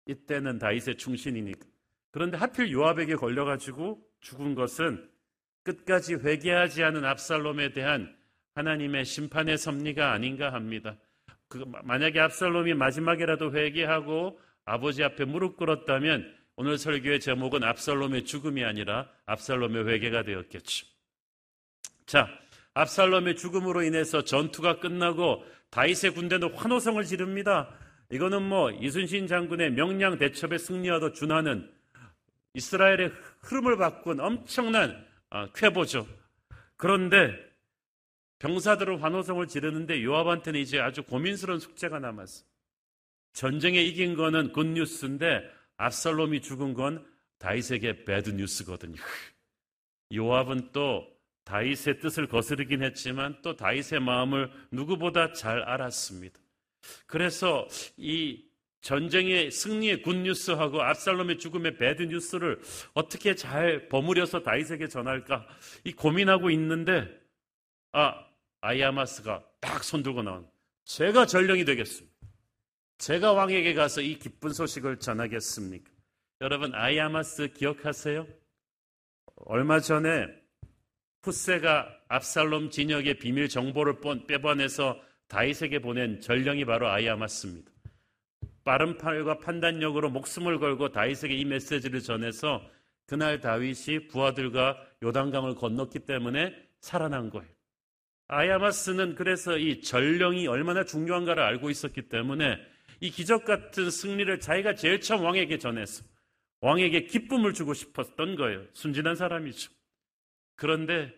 이때는 0.07 0.57
다윗의 0.57 0.97
충신이니까. 0.97 1.67
그런데 2.11 2.37
하필 2.37 2.71
요압에게 2.71 3.15
걸려가지고 3.15 4.01
죽은 4.21 4.55
것은 4.55 5.10
끝까지 5.63 6.15
회개하지 6.15 6.83
않은 6.83 7.05
압살롬에 7.05 7.73
대한 7.73 8.15
하나님의 8.55 9.05
심판의 9.05 9.57
섭리가 9.57 10.11
아닌가 10.11 10.53
합니다. 10.53 10.97
그 11.47 11.63
만약에 11.83 12.19
압살롬이 12.19 12.73
마지막에라도 12.73 13.53
회개하고 13.53 14.39
아버지 14.65 15.03
앞에 15.03 15.25
무릎 15.25 15.57
꿇었다면 15.57 16.35
오늘 16.55 16.77
설교의 16.77 17.19
제목은 17.19 17.63
압살롬의 17.63 18.25
죽음이 18.25 18.63
아니라 18.63 19.09
압살롬의 19.25 19.87
회개가 19.87 20.23
되었겠죠. 20.23 20.85
자, 22.05 22.27
압살롬의 22.73 23.35
죽음으로 23.35 23.83
인해서 23.83 24.23
전투가 24.23 24.79
끝나고 24.79 25.43
다윗의 25.71 26.11
군대는 26.11 26.53
환호성을 26.53 27.03
지릅니다. 27.03 27.69
이거는 28.11 28.43
뭐 28.43 28.71
이순신 28.71 29.27
장군의 29.27 29.71
명량 29.71 30.17
대첩의 30.17 30.59
승리와도 30.59 31.13
준하는 31.13 31.71
이스라엘의 32.53 33.11
흐름을 33.41 33.77
바꾼 33.77 34.19
엄청난 34.19 35.05
아, 35.31 35.47
쾌보죠. 35.53 36.07
그런데 36.75 37.33
병사들은 38.39 38.99
환호성을 38.99 39.47
지르는데 39.47 40.03
요압한테는 40.03 40.59
이제 40.59 40.79
아주 40.79 41.03
고민스러운 41.03 41.59
숙제가 41.59 41.99
남았어. 41.99 42.43
전쟁에 43.33 43.81
이긴 43.81 44.15
거는 44.15 44.51
굿뉴스인데 44.51 45.49
압살롬이 45.77 46.41
죽은 46.41 46.73
건 46.73 47.05
다윗에게 47.39 48.03
배드 48.03 48.31
뉴스거든요. 48.31 49.01
요압은 50.13 50.71
또 50.73 51.07
다윗의 51.45 51.99
뜻을 51.99 52.27
거스르긴 52.27 52.83
했지만 52.83 53.41
또 53.41 53.55
다윗의 53.55 54.01
마음을 54.01 54.51
누구보다 54.71 55.31
잘 55.31 55.61
알았습니다. 55.61 56.39
그래서 57.07 57.67
이 57.95 58.43
전쟁의 58.81 59.51
승리의 59.51 60.01
굿뉴스하고 60.01 60.81
압살롬의 60.81 61.37
죽음의 61.37 61.77
배드뉴스를 61.77 62.59
어떻게 62.93 63.35
잘 63.35 63.87
버무려서 63.87 64.41
다윗에게 64.41 64.87
전할까 64.87 65.47
이 65.83 65.93
고민하고 65.93 66.49
있는데 66.51 67.07
아 67.91 68.25
아이아마스가 68.61 69.43
딱 69.59 69.83
손들고 69.83 70.23
나온 70.23 70.47
제가 70.85 71.25
전령이 71.25 71.63
되겠습니다. 71.65 72.11
제가 72.97 73.33
왕에게 73.33 73.73
가서 73.73 74.01
이 74.01 74.17
기쁜 74.19 74.53
소식을 74.53 74.99
전하겠습니까? 74.99 75.89
여러분 76.41 76.73
아이아마스 76.73 77.53
기억하세요? 77.53 78.27
얼마 79.45 79.79
전에 79.79 80.27
푸세가 81.21 81.99
압살롬 82.07 82.71
진역의 82.71 83.19
비밀 83.19 83.47
정보를 83.47 83.99
빼봐내서 84.27 84.99
다윗에게 85.27 85.79
보낸 85.79 86.19
전령이 86.19 86.65
바로 86.65 86.89
아이아마스입니다. 86.89 87.70
빠른 88.63 88.97
팔과 88.97 89.39
판단력으로 89.39 90.09
목숨을 90.09 90.59
걸고 90.59 90.89
다윗에게 90.89 91.35
이 91.35 91.45
메시지를 91.45 92.01
전해서 92.01 92.61
그날 93.07 93.39
다윗이 93.39 94.07
부하들과 94.07 94.77
요단강을 95.03 95.55
건넜기 95.55 95.99
때문에 95.99 96.53
살아난 96.79 97.29
거예요. 97.29 97.49
아야마스는 98.27 99.15
그래서 99.15 99.57
이 99.57 99.81
전령이 99.81 100.47
얼마나 100.47 100.85
중요한가를 100.85 101.43
알고 101.43 101.69
있었기 101.69 102.03
때문에 102.03 102.57
이 103.01 103.09
기적 103.09 103.43
같은 103.43 103.89
승리를 103.89 104.39
자기가 104.39 104.75
제일 104.75 105.01
처음 105.01 105.25
왕에게 105.25 105.57
전해서 105.57 106.03
왕에게 106.61 107.05
기쁨을 107.05 107.53
주고 107.53 107.73
싶었던 107.73 108.35
거예요. 108.35 108.63
순진한 108.73 109.15
사람이죠. 109.15 109.71
그런데 110.55 111.13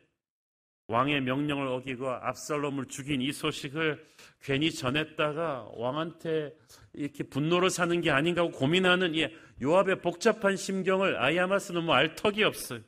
왕의 0.88 1.22
명령을 1.22 1.68
어기고 1.68 2.10
압살롬을 2.10 2.86
죽인 2.86 3.22
이 3.22 3.32
소식을 3.32 4.06
괜히 4.42 4.72
전했다가 4.72 5.70
왕한테 5.76 6.54
이렇게 6.94 7.24
분노를 7.24 7.70
사는 7.70 8.02
게 8.02 8.12
아닌가 8.12 8.42
하고 8.42 8.52
고민하는 8.52 9.16
이 9.16 9.28
요압의 9.62 10.02
복잡한 10.02 10.58
심경을 10.58 11.18
아야마스는 11.22 11.84
뭐 11.84 11.96
알 11.96 12.16
턱이 12.16 12.44
없어요. 12.44 12.82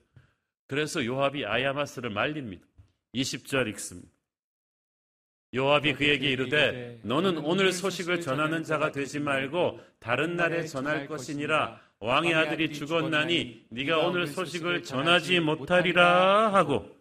그래서 0.68 1.06
요압이 1.06 1.46
아야마스를 1.46 2.10
말립니다. 2.10 2.66
20절 3.14 3.68
읽습니다. 3.70 4.10
요압이 5.54 5.94
그에게 5.94 6.32
이르되 6.32 7.00
너는 7.04 7.38
오늘 7.38 7.72
소식을 7.72 8.20
전하는 8.20 8.64
자가 8.64 8.92
되지 8.92 9.20
말고 9.22 9.80
다른 10.00 10.36
날에 10.36 10.66
전할 10.66 11.08
것이니라 11.08 11.80
왕의 12.00 12.34
아들이 12.34 12.74
죽었나니 12.74 13.68
네가 13.70 14.00
오늘 14.00 14.28
소식을 14.28 14.84
전하지 14.84 15.40
못하리라 15.40 16.54
하고 16.54 16.76
어, 16.76 16.95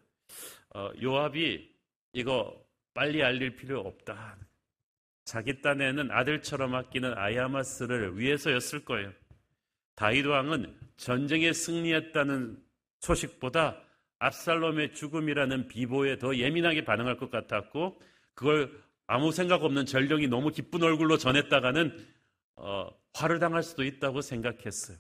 요압이 1.02 1.70
이거 2.12 2.64
빨리 2.94 3.22
알릴 3.22 3.56
필요 3.56 3.80
없다. 3.80 4.37
자기 5.24 5.60
딴에는 5.62 6.10
아들처럼 6.10 6.74
아끼는 6.74 7.16
아야마스를 7.16 8.18
위해서였을 8.18 8.84
거예요. 8.84 9.12
다윗 9.94 10.26
왕은 10.26 10.74
전쟁에 10.96 11.52
승리했다는 11.52 12.62
소식보다 13.00 13.80
압살롬의 14.18 14.94
죽음이라는 14.94 15.68
비보에 15.68 16.18
더 16.18 16.37
예민하게 16.37 16.84
반응할 16.84 17.16
것 17.16 17.30
같았고 17.30 18.00
그걸 18.34 18.70
아무 19.06 19.32
생각 19.32 19.62
없는 19.64 19.87
전령이 19.87 20.28
너무 20.28 20.50
기쁜 20.50 20.82
얼굴로 20.82 21.18
전했다가는 21.18 22.06
어, 22.56 22.88
화를 23.12 23.38
당할 23.38 23.62
수도 23.62 23.84
있다고 23.84 24.20
생각했어요. 24.20 24.96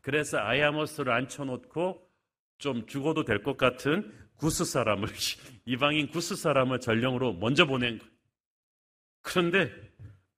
그래서 0.00 0.38
아야모스를 0.38 1.12
앉혀놓고 1.12 2.08
좀 2.58 2.86
죽어도 2.86 3.24
될 3.24 3.42
것 3.42 3.56
같은 3.56 4.12
구스 4.42 4.64
사람을 4.64 5.06
이방인 5.66 6.08
구스 6.08 6.34
사람을 6.34 6.80
전령으로 6.80 7.34
먼저 7.34 7.64
보낸 7.64 8.00
거예요. 8.00 8.12
그런데 9.20 9.70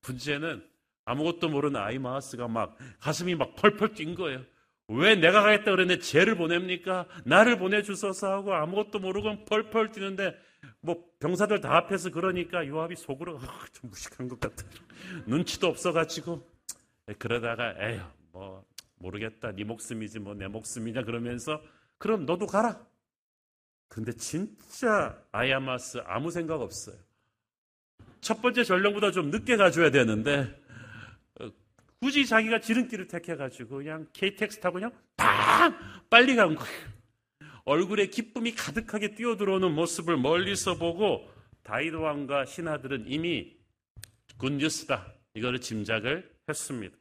문제는 0.07 0.63
아무것도 1.07 1.49
모르는 1.49 1.81
아이마하스가 1.81 2.47
막 2.47 2.77
가슴이 3.01 3.35
막 3.35 3.57
펄펄 3.57 3.95
뛴 3.95 4.15
거예요. 4.15 4.45
왜 4.89 5.15
내가 5.15 5.41
가겠다 5.41 5.71
그랬는데 5.71 6.03
쟤를 6.03 6.37
보냅니까? 6.37 7.07
나를 7.25 7.57
보내주소서 7.57 8.31
하고 8.31 8.53
아무것도 8.53 8.99
모르고 8.99 9.47
펄펄 9.47 9.93
뛰는데 9.93 10.37
뭐 10.83 11.03
병사들 11.19 11.63
다 11.63 11.75
앞에서 11.79 12.11
그러니까 12.11 12.67
요압이 12.67 12.97
속으로 12.97 13.39
아, 13.39 13.65
좀 13.73 13.89
무식한 13.89 14.29
것 14.29 14.39
같아. 14.39 14.67
눈치도 15.27 15.67
없어가지고 15.69 16.47
그러다가 17.19 17.75
에휴 17.81 18.03
뭐 18.33 18.67
모르겠다 18.97 19.53
네 19.53 19.65
목숨이지 19.65 20.19
뭐 20.19 20.35
내 20.35 20.47
목숨이냐 20.47 21.05
그러면서 21.05 21.63
그럼 21.97 22.27
너도 22.27 22.47
가라. 22.47 22.85
근데 23.89 24.13
진짜 24.13 25.17
아야마스 25.33 25.99
아무 26.07 26.31
생각 26.31 26.61
없어요. 26.61 26.97
첫 28.21 28.41
번째 28.41 28.65
전령보다 28.65 29.11
좀 29.11 29.31
늦게 29.31 29.57
가줘야 29.57 29.91
되는데 29.91 30.61
어, 31.41 31.51
굳이 32.01 32.27
자기가 32.27 32.61
지름길을 32.61 33.07
택해가지고 33.09 33.77
그냥 33.77 34.07
KTX 34.13 34.61
타고 34.61 34.75
그냥 34.75 34.93
팡 35.17 35.77
빨리 36.09 36.35
간 36.35 36.55
거예요. 36.55 36.95
얼굴에 37.65 38.07
기쁨이 38.07 38.55
가득하게 38.55 39.15
뛰어들어오는 39.15 39.73
모습을 39.75 40.17
멀리서 40.17 40.77
보고 40.77 41.31
다이드 41.63 41.97
왕과 41.97 42.45
신하들은 42.45 43.05
이미 43.07 43.57
굿뉴스다 44.39 45.15
이거를 45.35 45.61
짐작을 45.61 46.31
했습니다. 46.49 46.97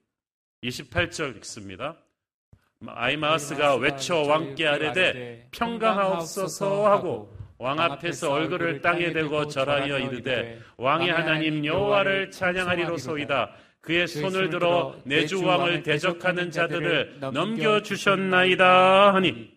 28절 0.64 1.38
읽습니다. 1.38 2.03
아이마스가 2.88 3.76
외쳐 3.76 4.22
왕께 4.22 4.68
아뢰되 4.68 5.48
평강하옵소서 5.52 6.90
하고 6.92 7.34
왕 7.58 7.80
앞에서 7.80 8.32
얼굴을 8.32 8.82
땅에 8.82 9.14
대고 9.14 9.48
절하여 9.48 10.00
이르되 10.00 10.60
왕의 10.78 11.10
하나님 11.12 11.66
여호와를 11.66 12.32
찬양하리로소이다. 12.32 13.52
그의 13.82 14.08
손을 14.08 14.50
들어 14.50 14.96
내 15.04 15.26
주 15.26 15.44
왕을 15.44 15.84
대적하는 15.84 16.52
자들을 16.52 17.20
넘겨 17.34 17.82
주셨나이다 17.82 19.14
하니 19.14 19.54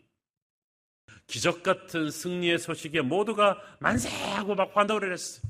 기적 1.26 1.62
같은 1.62 2.10
승리의 2.10 2.58
소식에 2.58 3.00
모두가 3.02 3.60
만세하고 3.80 4.54
막 4.54 4.70
환호를 4.76 5.12
했어요. 5.12 5.42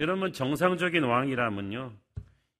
여러분 0.00 0.32
정상적인 0.32 1.02
왕이라면요. 1.04 1.92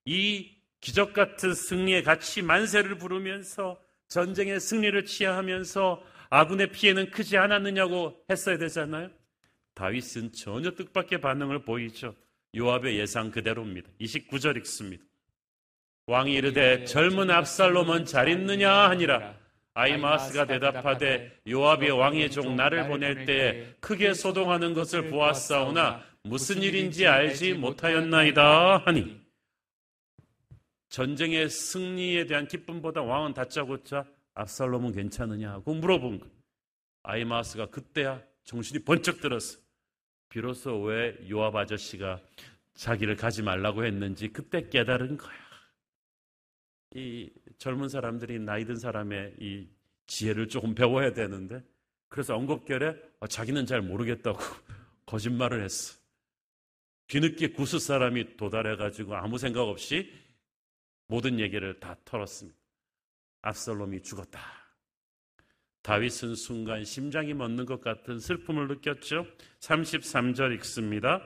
이 0.05 0.51
기적 0.81 1.13
같은 1.13 1.53
승리에 1.53 2.01
같이 2.03 2.41
만세를 2.41 2.97
부르면서 2.97 3.77
전쟁의 4.07 4.59
승리를 4.59 5.05
취하하면서 5.05 6.03
아군의 6.29 6.71
피해는 6.71 7.11
크지 7.11 7.37
않았느냐고 7.37 8.23
했어야 8.29 8.57
되잖아요. 8.57 9.09
다윗은 9.73 10.31
전혀 10.33 10.71
뜻밖의 10.71 11.21
반응을 11.21 11.63
보이죠. 11.63 12.15
요압의 12.55 12.97
예상 12.97 13.31
그대로입니다. 13.31 13.89
29절 13.99 14.57
읽습니다. 14.57 15.03
왕이 16.07 16.33
이르되 16.33 16.85
젊은 16.85 17.29
압살롬은 17.29 18.05
잘 18.05 18.29
있느냐 18.29 18.71
하니라. 18.89 19.35
아이마스가 19.73 20.45
대답하되 20.45 21.37
요압의 21.49 21.91
왕의 21.91 22.31
종 22.31 22.55
나를 22.55 22.87
보낼 22.87 23.25
때에 23.25 23.73
크게 23.81 24.13
소동하는 24.13 24.73
것을 24.73 25.09
보았사오나 25.09 26.01
무슨 26.23 26.61
일인지 26.61 27.05
알지 27.05 27.53
못하였나이다 27.55 28.77
하니 28.85 29.24
전쟁의 30.89 31.49
승리에 31.49 32.25
대한 32.25 32.47
기쁨보다 32.47 33.01
왕은 33.01 33.33
다짜고짜 33.33 34.05
압살롬은 34.33 34.93
괜찮으냐고 34.93 35.73
물어본 35.73 36.19
거. 36.19 36.27
아이마스가 37.03 37.67
그때야 37.67 38.21
정신이 38.43 38.83
번쩍 38.83 39.21
들었어. 39.21 39.59
비로소 40.29 40.81
왜 40.81 41.17
요압 41.29 41.55
아저씨가 41.55 42.19
자기를 42.73 43.15
가지 43.15 43.41
말라고 43.41 43.85
했는지 43.85 44.27
그때 44.29 44.67
깨달은 44.67 45.17
거야. 45.17 45.45
이 46.95 47.29
젊은 47.57 47.89
사람들이 47.89 48.39
나이 48.39 48.65
든 48.65 48.77
사람의 48.77 49.35
이 49.39 49.67
지혜를 50.07 50.47
조금 50.47 50.75
배워야 50.75 51.13
되는데 51.13 51.63
그래서 52.09 52.35
언급결에 52.35 52.95
아, 53.19 53.27
자기는 53.27 53.65
잘 53.65 53.81
모르겠다고 53.81 54.39
거짓말을 55.05 55.63
했어. 55.63 55.97
뒤늦게 57.07 57.49
구스 57.49 57.79
사람이 57.79 58.37
도달해가지고 58.37 59.15
아무 59.15 59.37
생각 59.37 59.63
없이 59.63 60.11
모든 61.07 61.39
얘기를 61.39 61.79
다 61.79 61.95
털었습니다. 62.05 62.57
압살롬이 63.41 64.01
죽었다. 64.01 64.39
다윗은 65.83 66.33
순간 66.35 66.83
심장이 66.83 67.33
멎는 67.33 67.65
것 67.65 67.79
같은 67.79 68.19
슬픔을 68.19 68.67
느꼈죠. 68.67 69.27
33절 69.59 70.55
읽습니다. 70.55 71.21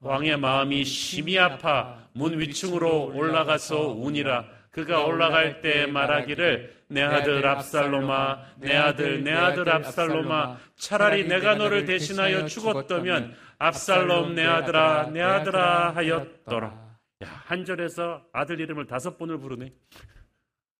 왕의 0.00 0.38
마음이 0.38 0.84
심히 0.84 1.38
아파 1.38 2.08
문 2.12 2.38
위층으로 2.38 3.14
올라가서 3.14 3.88
우니라 3.88 4.46
그가 4.70 5.04
올라갈 5.04 5.60
때 5.60 5.86
말하기를 5.86 6.74
내 6.88 7.02
아들 7.02 7.46
압살롬아 7.46 8.38
내 8.56 8.74
아들 8.74 9.22
내 9.22 9.32
아들 9.32 9.68
압살롬아 9.68 10.58
차라리 10.76 11.26
내가 11.28 11.54
너를 11.54 11.84
대신하여 11.84 12.46
죽었다면 12.46 13.34
압살롬 13.58 14.34
내 14.34 14.44
아들아 14.44 15.10
내 15.10 15.20
아들아 15.22 15.94
하였더라. 15.94 16.83
야, 17.24 17.28
한 17.46 17.64
절에서 17.64 18.26
아들 18.32 18.60
이름을 18.60 18.86
다섯 18.86 19.16
번을 19.16 19.38
부르네. 19.38 19.72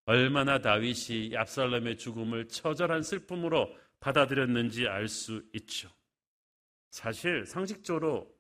얼마나 0.07 0.61
다윗이 0.61 1.35
압살롬의 1.37 1.97
죽음을 1.97 2.49
처절한 2.49 3.03
슬픔으로 3.03 3.75
받아들였는지 4.01 4.87
알 4.87 5.09
수 5.09 5.43
있죠. 5.55 5.89
사실 6.91 7.47
상식적으로 7.47 8.31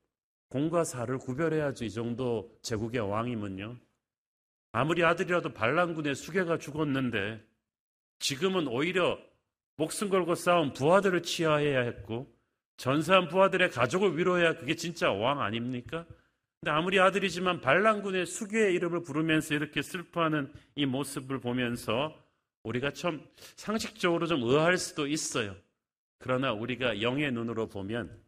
공과 0.48 0.84
사를 0.84 1.18
구별해야지 1.18 1.86
이 1.86 1.90
정도 1.90 2.54
제국의 2.62 3.00
왕이면요. 3.00 3.76
아무리 4.72 5.02
아들이라도 5.04 5.54
반란군의 5.54 6.14
수괴가 6.14 6.58
죽었는데 6.58 7.42
지금은 8.18 8.68
오히려 8.68 9.18
목숨 9.76 10.10
걸고 10.10 10.34
싸운 10.34 10.72
부하들을 10.72 11.22
치하해야 11.22 11.80
했고 11.80 12.32
전사한 12.76 13.28
부하들의 13.28 13.70
가족을 13.70 14.18
위로해야 14.18 14.56
그게 14.56 14.74
진짜 14.74 15.10
왕 15.10 15.40
아닙니까? 15.40 16.06
아무리 16.68 17.00
아들이지만 17.00 17.60
반란군의 17.60 18.26
수괴의 18.26 18.74
이름을 18.74 19.02
부르면서 19.02 19.54
이렇게 19.54 19.82
슬퍼하는 19.82 20.52
이 20.74 20.86
모습을 20.86 21.40
보면서 21.40 22.16
우리가 22.62 22.92
참 22.92 23.26
상식적으로 23.56 24.26
좀 24.26 24.42
의아할 24.42 24.78
수도 24.78 25.06
있어요. 25.06 25.56
그러나 26.18 26.52
우리가 26.52 27.02
영의 27.02 27.30
눈으로 27.32 27.68
보면 27.68 28.18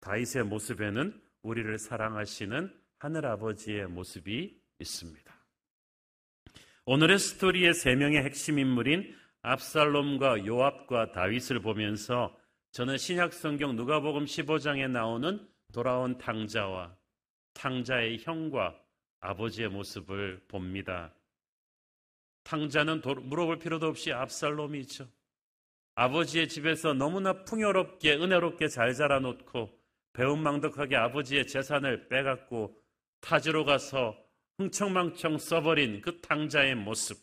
다윗의 0.00 0.44
모습에는 0.44 1.20
우리를 1.42 1.78
사랑하시는 1.78 2.72
하늘 2.98 3.26
아버지의 3.26 3.86
모습이 3.88 4.58
있습니다. 4.78 5.34
오늘의 6.84 7.18
스토리의 7.18 7.74
세 7.74 7.94
명의 7.94 8.22
핵심 8.22 8.58
인물인 8.58 9.14
압살롬과 9.42 10.46
요압과 10.46 11.12
다윗을 11.12 11.60
보면서 11.60 12.36
저는 12.72 12.96
신약 12.96 13.32
성경 13.32 13.76
누가복음 13.76 14.24
15장에 14.24 14.90
나오는 14.90 15.46
돌아온 15.72 16.18
탕자와 16.18 16.97
탕자의 17.58 18.18
형과 18.20 18.80
아버지의 19.20 19.68
모습을 19.68 20.40
봅니다. 20.46 21.12
탕자는 22.44 23.02
물어볼 23.02 23.58
필요도 23.58 23.88
없이 23.88 24.12
압살롬이죠. 24.12 25.08
아버지의 25.96 26.48
집에서 26.48 26.94
너무나 26.94 27.44
풍요롭게 27.44 28.14
은혜롭게 28.14 28.68
잘 28.68 28.94
자라놓고 28.94 29.76
배은망덕하게 30.12 30.96
아버지의 30.96 31.48
재산을 31.48 32.08
빼갖고 32.08 32.80
타지로 33.20 33.64
가서 33.64 34.16
흥청망청 34.58 35.38
써버린 35.38 36.00
그 36.00 36.20
탕자의 36.20 36.76
모습. 36.76 37.18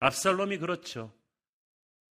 압살롬이 0.00 0.58
그렇죠. 0.58 1.12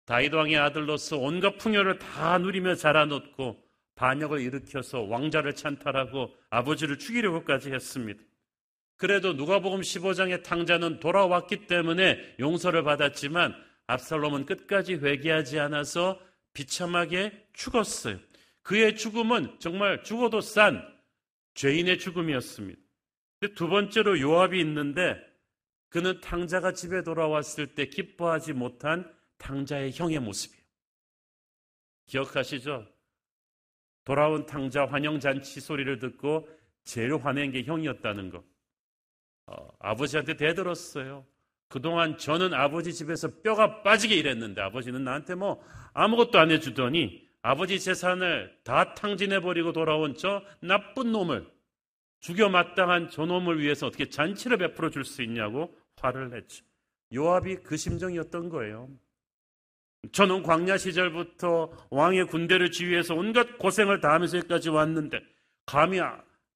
다윗 0.06 0.34
왕의 0.34 0.58
아들로서 0.58 1.18
온갖 1.18 1.58
풍요를 1.58 1.98
다 1.98 2.38
누리며 2.38 2.76
자라놓고 2.76 3.69
반역을 4.00 4.40
일으켜서 4.40 5.02
왕자를 5.02 5.56
찬탈하고 5.56 6.34
아버지를 6.50 6.98
죽이려고까지 6.98 7.72
했습니다. 7.74 8.24
그래도 8.96 9.34
누가복음 9.34 9.82
15장의 9.82 10.42
탕자는 10.42 11.02
돌아왔기 11.02 11.68
때문에 11.68 12.36
용서를 12.40 12.84
받았지만 12.84 13.54
압살롬은 13.88 14.46
끝까지 14.46 14.96
회개하지 14.96 15.60
않아서 15.60 16.18
비참하게 16.54 17.48
죽었어요. 17.52 18.20
그의 18.62 18.96
죽음은 18.96 19.60
정말 19.60 20.02
죽어도 20.04 20.40
싼 20.40 20.82
죄인의 21.56 22.00
죽음이었습니다. 22.00 22.80
두 23.56 23.68
번째로 23.68 24.18
요압이 24.22 24.58
있는데 24.62 25.18
그는 25.90 26.22
탕자가 26.22 26.72
집에 26.72 27.04
돌아왔을 27.04 27.76
때 27.76 27.88
기뻐하지 27.88 28.54
못한 28.54 29.14
탕자의 29.40 29.92
형의 29.92 30.20
모습이에요. 30.20 30.64
기억하시죠? 32.06 32.99
돌아온 34.10 34.48
탕자 34.48 34.88
환영잔치 34.88 35.60
소리를 35.62 36.00
듣고 36.00 36.50
제일 36.84 37.16
화낸 37.18 37.52
게 37.52 37.62
형이었다는 37.62 38.32
거. 38.32 38.44
어, 39.46 39.68
아버지한테 39.78 40.36
대들었어요. 40.36 41.28
그동안 41.68 42.18
저는 42.18 42.56
아버지 42.56 42.92
집에서 42.92 43.30
뼈가 43.44 43.84
빠지게 43.84 44.16
일했는데 44.16 44.62
아버지는 44.62 45.04
나한테 45.04 45.36
뭐 45.36 45.64
아무것도 45.94 46.40
안 46.40 46.50
해주더니 46.50 47.24
아버지 47.44 47.80
재산을 47.80 48.58
다 48.64 48.96
탕진해버리고 48.96 49.74
돌아온 49.74 50.16
저 50.16 50.42
나쁜 50.60 51.12
놈을 51.12 51.48
죽여 52.20 52.50
마땅한 52.50 53.12
저놈을 53.12 53.60
위해서 53.60 53.86
어떻게 53.86 54.10
잔치를 54.10 54.58
베풀어 54.58 54.90
줄 54.90 55.06
수 55.06 55.22
있냐고 55.22 55.78
화를 55.98 56.32
냈죠. 56.32 56.66
요압이 57.14 57.58
그 57.58 57.78
심정이었던 57.78 58.50
거예요. 58.50 58.90
저는 60.12 60.44
광야 60.44 60.78
시절부터 60.78 61.88
왕의 61.92 62.28
군대를 62.28 62.72
지휘해서 62.72 63.16
온갖 63.16 63.58
고생을 63.58 64.00
다하면서 64.00 64.38
여기까지 64.40 64.70
왔는데 64.70 65.22
감히 65.66 66.00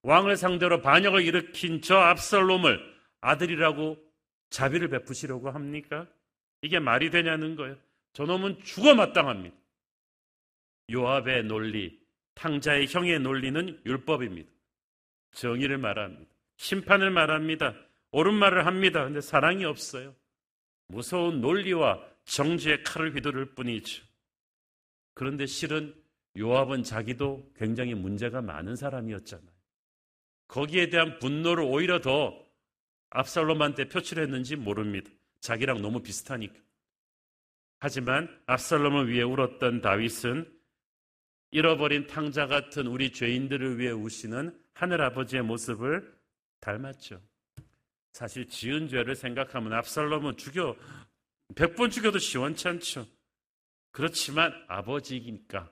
왕을 0.01 0.37
상대로 0.37 0.81
반역을 0.81 1.23
일으킨 1.23 1.81
저 1.81 1.97
압살롬을 1.97 2.79
아들이라고 3.21 3.97
자비를 4.49 4.89
베푸시려고 4.89 5.49
합니까? 5.49 6.07
이게 6.61 6.79
말이 6.79 7.09
되냐는 7.09 7.55
거예요. 7.55 7.75
저놈은 8.13 8.63
죽어 8.63 8.95
마땅합니다. 8.95 9.55
요압의 10.91 11.45
논리, 11.45 11.99
탕자의 12.35 12.87
형의 12.87 13.19
논리는 13.19 13.81
율법입니다. 13.85 14.49
정의를 15.31 15.77
말합니다. 15.77 16.31
심판을 16.57 17.09
말합니다. 17.11 17.73
옳은 18.11 18.33
말을 18.33 18.65
합니다. 18.65 19.03
근데 19.03 19.21
사랑이 19.21 19.65
없어요. 19.65 20.15
무서운 20.87 21.41
논리와 21.41 21.99
정지의 22.26 22.84
칼을 22.84 23.15
휘두를 23.15 23.53
뿐이죠. 23.53 24.03
그런데 25.13 25.45
실은 25.45 25.93
요압은 26.38 26.84
자기도 26.84 27.51
굉장히 27.55 27.93
문제가 27.93 28.41
많은 28.41 28.76
사람이었잖아요. 28.76 29.53
거기에 30.47 30.89
대한 30.89 31.19
분노를 31.19 31.63
오히려 31.63 31.99
더 31.99 32.43
압살롬한테 33.11 33.89
표출했는지 33.89 34.55
모릅니다. 34.55 35.09
자기랑 35.39 35.82
너무 35.82 36.01
비슷하니까. 36.01 36.55
하지만 37.80 38.30
압살롬을 38.47 39.09
위해 39.09 39.24
울었던 39.24 39.82
다윗은 39.82 40.51
잃어버린 41.51 42.07
탕자 42.07 42.47
같은 42.47 42.88
우리 42.88 43.11
죄인들을 43.11 43.78
위해 43.78 43.91
우시는 43.91 44.59
하늘아버지의 44.74 45.43
모습을 45.43 46.17
닮았죠. 46.61 47.21
사실 48.13 48.47
지은 48.47 48.88
죄를 48.88 49.15
생각하면 49.15 49.74
압살롬은 49.74 50.38
죽여, 50.38 50.76
백번 51.55 51.89
죽여도 51.89 52.19
시원찮죠. 52.19 53.07
그렇지만 53.91 54.53
아버지이니까 54.67 55.71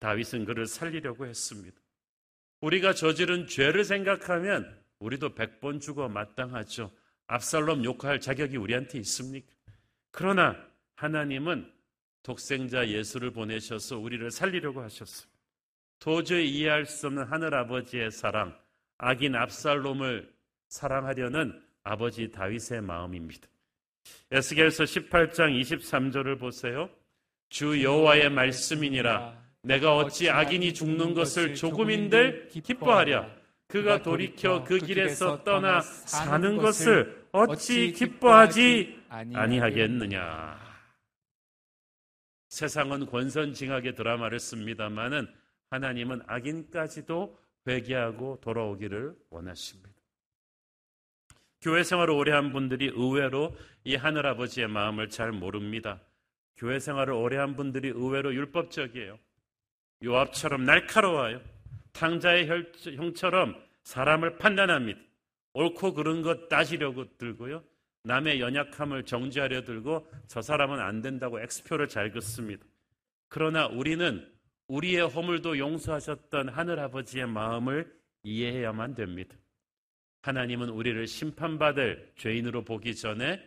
다윗은 0.00 0.44
그를 0.44 0.66
살리려고 0.66 1.26
했습니다. 1.26 1.80
우리가 2.60 2.94
저지른 2.94 3.46
죄를 3.46 3.84
생각하면 3.84 4.82
우리도 4.98 5.34
백번 5.34 5.80
죽어 5.80 6.08
마땅하죠. 6.08 6.90
압살롬 7.26 7.84
욕할 7.84 8.20
자격이 8.20 8.56
우리한테 8.56 8.98
있습니까? 8.98 9.46
그러나 10.10 10.56
하나님은 10.96 11.72
독생자 12.22 12.88
예수를 12.88 13.32
보내셔서 13.32 13.98
우리를 13.98 14.30
살리려고 14.30 14.80
하셨습니다. 14.82 15.32
도저히 15.98 16.50
이해할 16.50 16.86
수 16.86 17.06
없는 17.06 17.24
하늘 17.24 17.54
아버지의 17.54 18.10
사랑, 18.10 18.56
악인 18.98 19.34
압살롬을 19.34 20.32
사랑하려는 20.68 21.60
아버지 21.84 22.30
다윗의 22.30 22.82
마음입니다. 22.82 23.51
에스겔서 24.30 24.84
18장 24.84 25.60
23절을 25.60 26.38
보세요. 26.38 26.88
주 27.48 27.82
여호와의 27.82 28.30
말씀이니라 28.30 29.36
내가 29.62 29.96
어찌 29.96 30.30
악인이 30.30 30.74
죽는 30.74 31.14
것을 31.14 31.54
조금인들 31.54 32.48
기뻐하랴 32.48 33.42
그가 33.68 34.02
돌이켜 34.02 34.64
그, 34.64 34.78
그 34.78 34.86
길에서 34.86 35.44
떠나 35.44 35.80
사는 35.80 36.56
것을 36.56 37.26
어찌 37.32 37.92
기뻐하지 37.92 39.02
아니하겠느냐. 39.08 40.60
세상은 42.48 43.06
권선징악의 43.06 43.94
드라마를 43.94 44.38
씁니다마는 44.38 45.26
하나님은 45.70 46.20
악인까지도 46.26 47.38
회개하고 47.66 48.40
돌아오기를 48.42 49.14
원하십니다. 49.30 49.91
교회 51.62 51.84
생활을 51.84 52.12
오래 52.12 52.32
한 52.32 52.52
분들이 52.52 52.86
의외로 52.86 53.56
이 53.84 53.94
하늘 53.94 54.26
아버지의 54.26 54.66
마음을 54.66 55.08
잘 55.08 55.30
모릅니다. 55.30 56.00
교회 56.56 56.80
생활을 56.80 57.14
오래 57.14 57.36
한 57.36 57.54
분들이 57.54 57.88
의외로 57.88 58.34
율법적이에요. 58.34 59.16
요압처럼 60.04 60.64
날카로워요. 60.64 61.40
탕자의 61.92 62.48
형처럼 62.96 63.54
사람을 63.84 64.38
판단합니다. 64.38 65.00
옳고 65.54 65.94
그른 65.94 66.22
것 66.22 66.48
따지려고 66.48 67.16
들고요. 67.16 67.62
남의 68.04 68.40
연약함을 68.40 69.04
정지하려 69.04 69.62
들고 69.62 70.10
저 70.26 70.42
사람은 70.42 70.80
안 70.80 71.00
된다고 71.00 71.40
엑스표를 71.40 71.86
잘 71.86 72.10
긋습니다. 72.10 72.64
그러나 73.28 73.66
우리는 73.66 74.28
우리의 74.66 75.08
허물도 75.08 75.58
용서하셨던 75.58 76.48
하늘 76.48 76.80
아버지의 76.80 77.26
마음을 77.26 77.92
이해해야만 78.24 78.94
됩니다. 78.94 79.36
하나님은 80.22 80.68
우리를 80.70 81.06
심판받을 81.06 82.12
죄인으로 82.16 82.64
보기 82.64 82.94
전에 82.94 83.42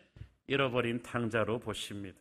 잃어버린 0.47 1.01
탕자로 1.01 1.59
보십니다. 1.59 2.19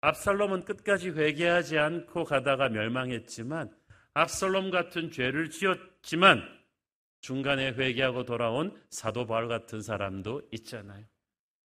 압살롬은 0.00 0.64
끝까지 0.64 1.10
회개하지 1.10 1.78
않고 1.78 2.24
가다가 2.24 2.68
멸망했지만 2.68 3.70
압살롬 4.14 4.70
같은 4.70 5.10
죄를 5.10 5.50
지었지만 5.50 6.42
중간에 7.20 7.72
회개하고 7.72 8.24
돌아온 8.24 8.80
사도 8.88 9.26
바울 9.26 9.48
같은 9.48 9.82
사람도 9.82 10.42
있잖아요. 10.52 11.04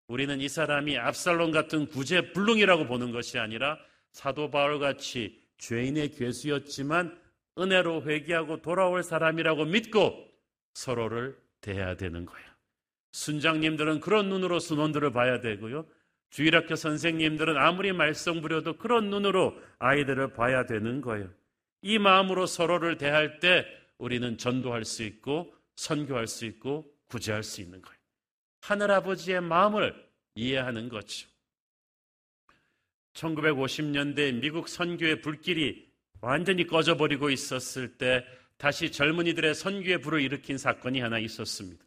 우리는 0.07 0.41
이 0.41 0.49
사람이 0.49 0.97
압살롬 0.97 1.51
같은 1.51 1.87
구제 1.87 2.33
불능이라고 2.33 2.87
보는 2.87 3.11
것이 3.11 3.37
아니라 3.37 3.77
사도 4.11 4.49
바울 4.49 4.79
같이 4.79 5.39
죄인의 5.59 6.11
괴수였지만 6.11 7.17
은혜로 7.59 8.03
회개하고 8.03 8.61
돌아올 8.61 9.03
사람이라고 9.03 9.65
믿고 9.65 10.27
서로를 10.73 11.37
대해야 11.61 11.95
되는 11.95 12.25
거예요. 12.25 12.47
순장님들은 13.11 13.99
그런 13.99 14.29
눈으로 14.29 14.59
순원들을 14.59 15.11
봐야 15.11 15.39
되고요. 15.39 15.85
주일학교 16.29 16.75
선생님들은 16.75 17.57
아무리 17.57 17.91
말썽 17.91 18.41
부려도 18.41 18.77
그런 18.77 19.09
눈으로 19.09 19.61
아이들을 19.79 20.33
봐야 20.33 20.65
되는 20.65 21.01
거예요. 21.01 21.29
이 21.81 21.99
마음으로 21.99 22.45
서로를 22.45 22.97
대할 22.97 23.39
때 23.39 23.65
우리는 23.97 24.37
전도할 24.37 24.85
수 24.85 25.03
있고 25.03 25.53
선교할 25.75 26.27
수 26.27 26.45
있고 26.45 26.91
구제할 27.07 27.43
수 27.43 27.61
있는 27.61 27.81
거예요. 27.81 27.97
하늘아버지의 28.61 29.41
마음을 29.41 29.93
이해하는 30.35 30.89
거죠. 30.89 31.27
1950년대 33.13 34.39
미국 34.39 34.69
선교의 34.69 35.21
불길이 35.21 35.91
완전히 36.21 36.65
꺼져버리고 36.65 37.29
있었을 37.29 37.97
때 37.97 38.25
다시 38.61 38.91
젊은이들의 38.91 39.55
선교의 39.55 40.01
불을 40.01 40.21
일으킨 40.21 40.59
사건이 40.59 40.99
하나 40.99 41.17
있었습니다. 41.17 41.83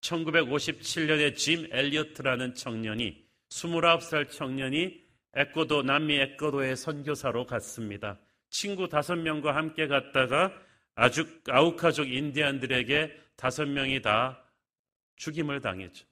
1957년에 0.00 1.36
짐 1.36 1.68
엘리어트라는 1.70 2.54
청년이 2.54 3.22
29살 3.50 4.30
청년이 4.30 4.98
에코도 5.34 5.82
남미 5.82 6.14
에코도의 6.14 6.74
선교사로 6.74 7.44
갔습니다. 7.44 8.18
친구 8.48 8.88
다섯 8.88 9.16
명과 9.16 9.54
함께 9.56 9.88
갔다가 9.88 10.58
아주 10.94 11.26
아우카족 11.50 12.10
인디안들에게 12.10 13.12
다섯 13.36 13.66
명이 13.66 14.00
다 14.00 14.42
죽임을 15.16 15.60
당했죠. 15.60 16.06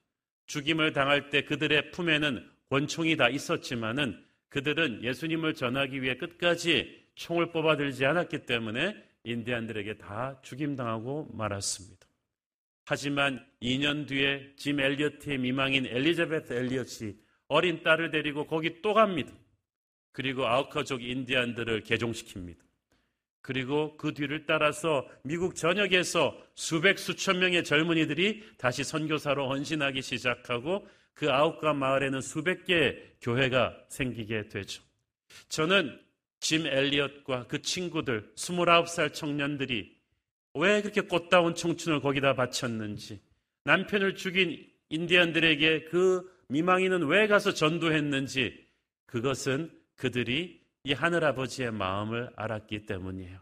죽임을 0.45 0.93
당할 0.93 1.31
때 1.31 1.45
그들의 1.45 1.93
품에는 1.93 2.47
권총이 2.69 3.17
다 3.17 3.31
있었지만은 3.31 4.23
그들은 4.51 5.03
예수님을 5.03 5.55
전하기 5.55 6.03
위해 6.03 6.19
끝까지 6.19 7.07
총을 7.15 7.53
뽑아들지 7.53 8.05
않았기 8.05 8.45
때문에 8.45 9.14
인디안들에게 9.25 9.99
다 9.99 10.39
죽임당하고 10.43 11.31
말았습니다. 11.33 12.07
하지만 12.87 13.45
2년 13.63 14.07
뒤에 14.07 14.55
짐 14.57 14.79
엘리어트의 14.79 15.39
미망인 15.39 15.87
엘리자베트 15.87 16.53
엘리엇이 16.53 17.17
어린 17.49 17.83
딸을 17.83 18.11
데리고 18.11 18.47
거기 18.47 18.83
또 18.83 18.95
갑니다. 18.95 19.33
그리고 20.13 20.47
아우카족 20.47 21.03
인디안들을 21.03 21.83
개종시킵니다. 21.83 22.59
그리고 23.41 23.97
그 23.97 24.15
뒤를 24.15 24.47
따라서 24.47 25.07
미국 25.23 25.55
전역에서 25.55 26.37
수백 26.55 26.99
수천 26.99 27.41
명의 27.41 27.65
젊은이들이 27.65 28.43
다시 28.57 28.85
선교사로 28.85 29.49
헌신하기 29.49 30.01
시작하고 30.01 30.87
그 31.13 31.31
아홉가 31.31 31.75
마을에는 31.75 32.21
수백 32.21 32.65
개의 32.65 33.17
교회가 33.21 33.77
생기게 33.89 34.49
되죠. 34.49 34.83
저는 35.49 35.99
짐 36.45 36.67
엘리엇과 36.67 37.47
그 37.47 37.63
친구들 37.63 38.31
29살 38.35 39.15
청년들이 39.15 39.97
왜 40.53 40.83
그렇게 40.83 41.01
꽃다운 41.01 41.55
청춘을 41.55 42.01
거기다 42.01 42.35
바쳤는지 42.35 43.23
남편을 43.65 44.15
죽인 44.15 44.63
인디언들에게 44.91 45.85
그 45.85 46.31
미망인은 46.49 47.07
왜 47.07 47.29
가서 47.29 47.55
전도했는지 47.55 48.63
그것은 49.07 49.73
그들이 49.97 50.61
이 50.85 50.93
하늘아버지의 50.93 51.71
마음을 51.73 52.29
알았기 52.37 52.85
때문이에요. 52.85 53.41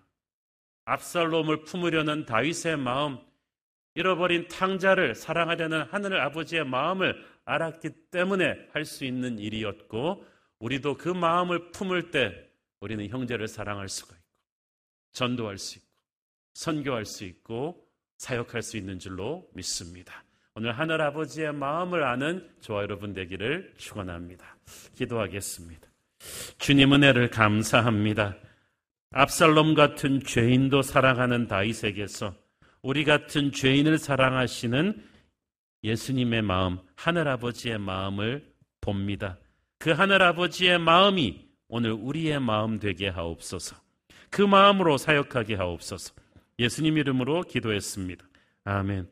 압살롬을 0.84 1.64
품으려는 1.64 2.24
다윗의 2.24 2.76
마음, 2.76 3.18
잃어버린 3.96 4.46
탕자를 4.46 5.16
사랑하려는 5.16 5.86
하늘 5.90 6.20
아버지의 6.20 6.64
마음을 6.66 7.20
알았기 7.46 7.90
때문에 8.12 8.68
할 8.72 8.84
수 8.84 9.04
있는 9.04 9.40
일이었고, 9.40 10.24
우리도 10.60 10.98
그 10.98 11.08
마음을 11.08 11.72
품을 11.72 12.12
때 12.12 12.51
우리는 12.82 13.08
형제를 13.08 13.46
사랑할 13.46 13.88
수가 13.88 14.16
있고, 14.16 14.26
전도할 15.12 15.56
수 15.56 15.78
있고, 15.78 15.88
선교할 16.54 17.06
수 17.06 17.24
있고, 17.24 17.86
사역할 18.18 18.60
수 18.62 18.76
있는 18.76 18.98
줄로 18.98 19.48
믿습니다. 19.54 20.24
오늘 20.54 20.72
하늘 20.72 21.00
아버지의 21.00 21.52
마음을 21.54 22.02
아는 22.02 22.50
저와 22.60 22.82
여러분 22.82 23.14
되기를 23.14 23.74
축원합니다. 23.78 24.58
기도하겠습니다. 24.96 25.88
주님 26.58 26.92
은혜를 26.92 27.30
감사합니다. 27.30 28.36
압살롬 29.12 29.74
같은 29.74 30.20
죄인도 30.20 30.82
사랑하는 30.82 31.46
다윗에게서 31.46 32.34
우리 32.82 33.04
같은 33.04 33.52
죄인을 33.52 33.98
사랑하시는 33.98 35.08
예수님의 35.84 36.42
마음, 36.42 36.78
하늘 36.96 37.28
아버지의 37.28 37.78
마음을 37.78 38.52
봅니다. 38.80 39.38
그 39.78 39.90
하늘 39.90 40.22
아버지의 40.22 40.78
마음이 40.78 41.51
오늘 41.74 41.92
우리의 41.92 42.38
마음 42.38 42.78
되게 42.78 43.08
하옵소서. 43.08 43.74
그 44.28 44.42
마음으로 44.42 44.98
사역하게 44.98 45.54
하옵소서. 45.54 46.12
예수님 46.58 46.98
이름으로 46.98 47.44
기도했습니다. 47.44 48.26
아멘. 48.64 49.08